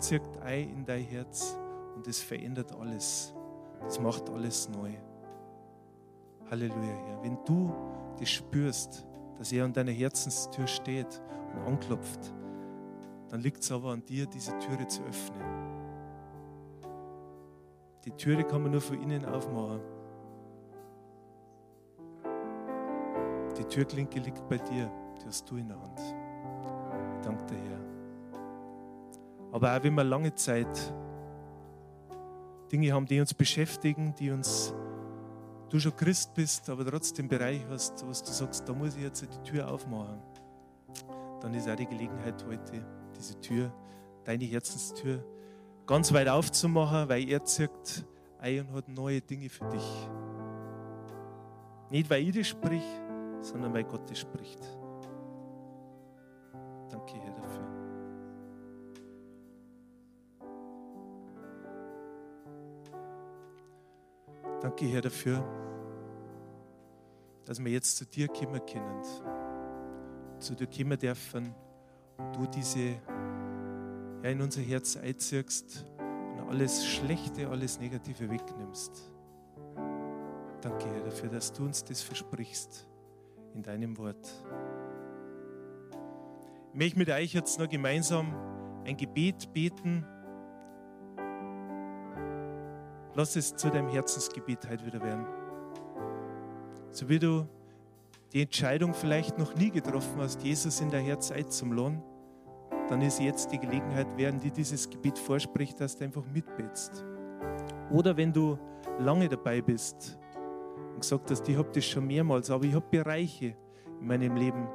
zirkt 0.00 0.36
ein 0.38 0.70
in 0.70 0.84
dein 0.84 1.04
Herz 1.04 1.56
und 1.94 2.06
es 2.06 2.20
verändert 2.20 2.72
alles. 2.78 3.34
Das 3.80 4.00
macht 4.00 4.28
alles 4.30 4.68
neu. 4.68 4.90
Halleluja, 6.50 6.94
Herr. 7.06 7.22
Wenn 7.22 7.38
du 7.44 7.72
das 8.18 8.30
spürst, 8.30 9.06
dass 9.38 9.52
er 9.52 9.64
an 9.64 9.72
deiner 9.72 9.92
Herzenstür 9.92 10.66
steht 10.66 11.20
und 11.54 11.62
anklopft, 11.66 12.32
dann 13.28 13.40
liegt 13.40 13.62
es 13.62 13.72
aber 13.72 13.90
an 13.90 14.04
dir, 14.04 14.26
diese 14.26 14.56
Türe 14.58 14.86
zu 14.86 15.02
öffnen. 15.02 15.42
Die 18.04 18.10
Türe 18.12 18.44
kann 18.44 18.62
man 18.62 18.70
nur 18.70 18.80
von 18.80 19.00
innen 19.00 19.24
aufmachen. 19.24 19.80
Die 23.58 23.64
Türklinke 23.64 24.20
liegt 24.20 24.46
bei 24.48 24.58
dir, 24.58 24.90
die 25.20 25.26
hast 25.26 25.50
du 25.50 25.56
in 25.56 25.68
der 25.68 25.80
Hand. 25.80 26.00
Dank 27.24 27.46
der 27.46 27.58
Herr. 27.58 27.80
Aber 29.52 29.76
auch 29.76 29.82
wenn 29.82 29.94
wir 29.94 30.04
lange 30.04 30.34
Zeit 30.34 30.92
Dinge 32.74 32.92
haben, 32.92 33.06
die 33.06 33.20
uns 33.20 33.32
beschäftigen, 33.32 34.16
die 34.18 34.32
uns 34.32 34.74
du 35.68 35.78
schon 35.78 35.94
Christ 35.94 36.34
bist, 36.34 36.68
aber 36.68 36.84
trotzdem 36.84 37.28
Bereich 37.28 37.60
hast, 37.70 38.04
was 38.04 38.20
du 38.20 38.32
sagst, 38.32 38.68
da 38.68 38.72
muss 38.72 38.96
ich 38.96 39.02
jetzt 39.02 39.22
die 39.22 39.48
Tür 39.48 39.70
aufmachen, 39.70 40.20
dann 41.40 41.54
ist 41.54 41.68
auch 41.68 41.76
die 41.76 41.86
Gelegenheit 41.86 42.44
heute, 42.44 42.84
diese 43.16 43.40
Tür, 43.40 43.72
deine 44.24 44.42
Herzenstür, 44.44 45.24
ganz 45.86 46.12
weit 46.12 46.26
aufzumachen, 46.26 47.08
weil 47.08 47.28
er 47.28 47.44
zirkt 47.44 48.04
ein 48.40 48.66
und 48.66 48.74
hat 48.74 48.88
neue 48.88 49.20
Dinge 49.20 49.48
für 49.48 49.66
dich. 49.66 50.08
Nicht, 51.90 52.10
weil 52.10 52.26
ich 52.26 52.34
das 52.34 52.48
sprich, 52.48 52.82
sondern 53.40 53.72
weil 53.72 53.84
Gott 53.84 54.10
das 54.10 54.18
spricht. 54.18 54.58
Danke, 56.90 57.14
Herr, 57.20 57.34
dafür. 57.34 57.53
Danke, 64.64 64.86
Herr, 64.86 65.02
dafür 65.02 65.44
dass 67.44 67.62
wir 67.62 67.70
jetzt 67.70 67.98
zu 67.98 68.06
dir 68.06 68.28
kommen 68.28 68.64
können, 68.64 69.02
zu 70.38 70.54
dir 70.54 70.66
kommen 70.66 70.98
dürfen 70.98 71.54
und 72.16 72.36
du 72.36 72.46
diese 72.46 72.96
ja, 74.22 74.30
in 74.30 74.40
unser 74.40 74.62
Herz 74.62 74.96
einziehst 74.96 75.84
und 75.98 76.48
alles 76.48 76.86
Schlechte, 76.86 77.46
alles 77.46 77.78
Negative 77.78 78.30
wegnimmst. 78.30 79.12
Danke, 80.62 80.86
Herr, 80.86 81.04
dafür, 81.04 81.28
dass 81.28 81.52
du 81.52 81.64
uns 81.64 81.84
das 81.84 82.00
versprichst 82.00 82.88
in 83.54 83.62
deinem 83.62 83.98
Wort. 83.98 84.26
Ich 86.72 86.78
möchte 86.78 86.98
mit 86.98 87.10
euch 87.10 87.34
jetzt 87.34 87.58
noch 87.58 87.68
gemeinsam 87.68 88.34
ein 88.86 88.96
Gebet 88.96 89.52
beten. 89.52 90.06
Lass 93.16 93.36
es 93.36 93.54
zu 93.54 93.70
deinem 93.70 93.88
Herzensgebet 93.88 94.68
heute 94.68 94.84
wieder 94.86 95.00
werden. 95.00 95.24
So 96.90 97.08
wie 97.08 97.18
du 97.18 97.46
die 98.32 98.42
Entscheidung 98.42 98.92
vielleicht 98.92 99.38
noch 99.38 99.54
nie 99.54 99.70
getroffen 99.70 100.16
hast, 100.18 100.42
Jesus 100.42 100.80
in 100.80 100.90
dein 100.90 101.04
Herz 101.04 101.30
einzuladen, 101.30 102.02
dann 102.88 103.00
ist 103.02 103.20
jetzt 103.20 103.52
die 103.52 103.58
Gelegenheit, 103.58 104.08
während 104.16 104.42
dir 104.42 104.50
dieses 104.50 104.90
Gebet 104.90 105.16
vorspricht, 105.16 105.80
dass 105.80 105.96
du 105.96 106.04
einfach 106.04 106.24
mitbetst. 106.26 107.04
Oder 107.90 108.16
wenn 108.16 108.32
du 108.32 108.58
lange 108.98 109.28
dabei 109.28 109.62
bist 109.62 110.18
und 110.92 111.00
gesagt 111.00 111.30
hast, 111.30 111.48
ich 111.48 111.56
habe 111.56 111.70
das 111.72 111.84
schon 111.84 112.06
mehrmals, 112.06 112.50
aber 112.50 112.64
ich 112.64 112.74
habe 112.74 112.86
Bereiche 112.90 113.56
in 114.00 114.06
meinem 114.06 114.34
Leben, 114.34 114.66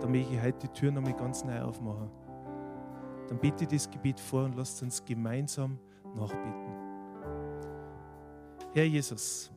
da 0.00 0.08
möchte 0.08 0.34
ich 0.34 0.42
heute 0.42 0.66
die 0.66 0.68
Tür 0.68 0.90
nochmal 0.90 1.14
ganz 1.14 1.44
neu 1.44 1.60
aufmachen. 1.62 2.10
Dann 3.28 3.38
bete 3.38 3.66
das 3.66 3.88
Gebet 3.88 4.18
vor 4.18 4.44
und 4.44 4.56
lasst 4.56 4.82
uns 4.82 5.04
gemeinsam 5.04 5.78
nachbeten. 6.16 6.77
Herr 8.78 8.84
Jesus, 8.84 9.50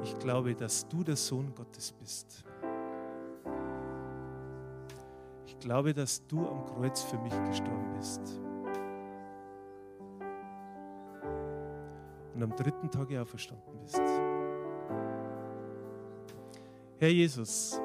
ich 0.00 0.16
glaube, 0.20 0.54
dass 0.54 0.86
du 0.86 1.02
der 1.02 1.16
Sohn 1.16 1.52
Gottes 1.52 1.90
bist. 1.90 2.44
Ich 5.44 5.58
glaube, 5.58 5.92
dass 5.92 6.24
du 6.28 6.46
am 6.46 6.64
Kreuz 6.64 7.02
für 7.02 7.18
mich 7.18 7.32
gestorben 7.46 7.94
bist. 7.96 8.20
Und 12.32 12.44
am 12.44 12.54
dritten 12.54 12.88
Tag 12.88 13.12
auferstanden 13.16 13.76
bist. 13.80 14.00
Herr 17.00 17.10
Jesus, 17.10 17.80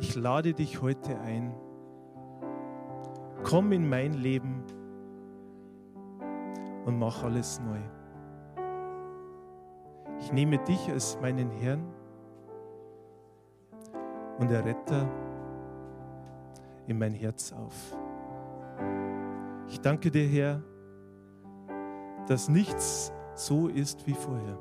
ich 0.00 0.16
lade 0.16 0.54
dich 0.54 0.82
heute 0.82 1.16
ein. 1.20 1.54
Komm 3.44 3.70
in 3.70 3.88
mein 3.88 4.14
Leben 4.14 4.64
und 6.84 6.98
mach 6.98 7.22
alles 7.22 7.60
neu. 7.60 7.78
Ich 10.34 10.36
nehme 10.36 10.58
dich 10.58 10.90
als 10.90 11.16
meinen 11.20 11.48
Herrn 11.48 11.86
und 14.40 14.50
Erretter 14.50 15.08
in 16.88 16.98
mein 16.98 17.14
Herz 17.14 17.52
auf. 17.52 17.96
Ich 19.68 19.80
danke 19.80 20.10
dir, 20.10 20.26
Herr, 20.26 20.60
dass 22.26 22.48
nichts 22.48 23.12
so 23.36 23.68
ist 23.68 24.04
wie 24.08 24.14
vorher. 24.14 24.58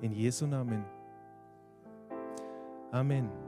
In 0.00 0.12
Jesu 0.12 0.46
Namen. 0.46 0.82
Amen. 2.90 3.45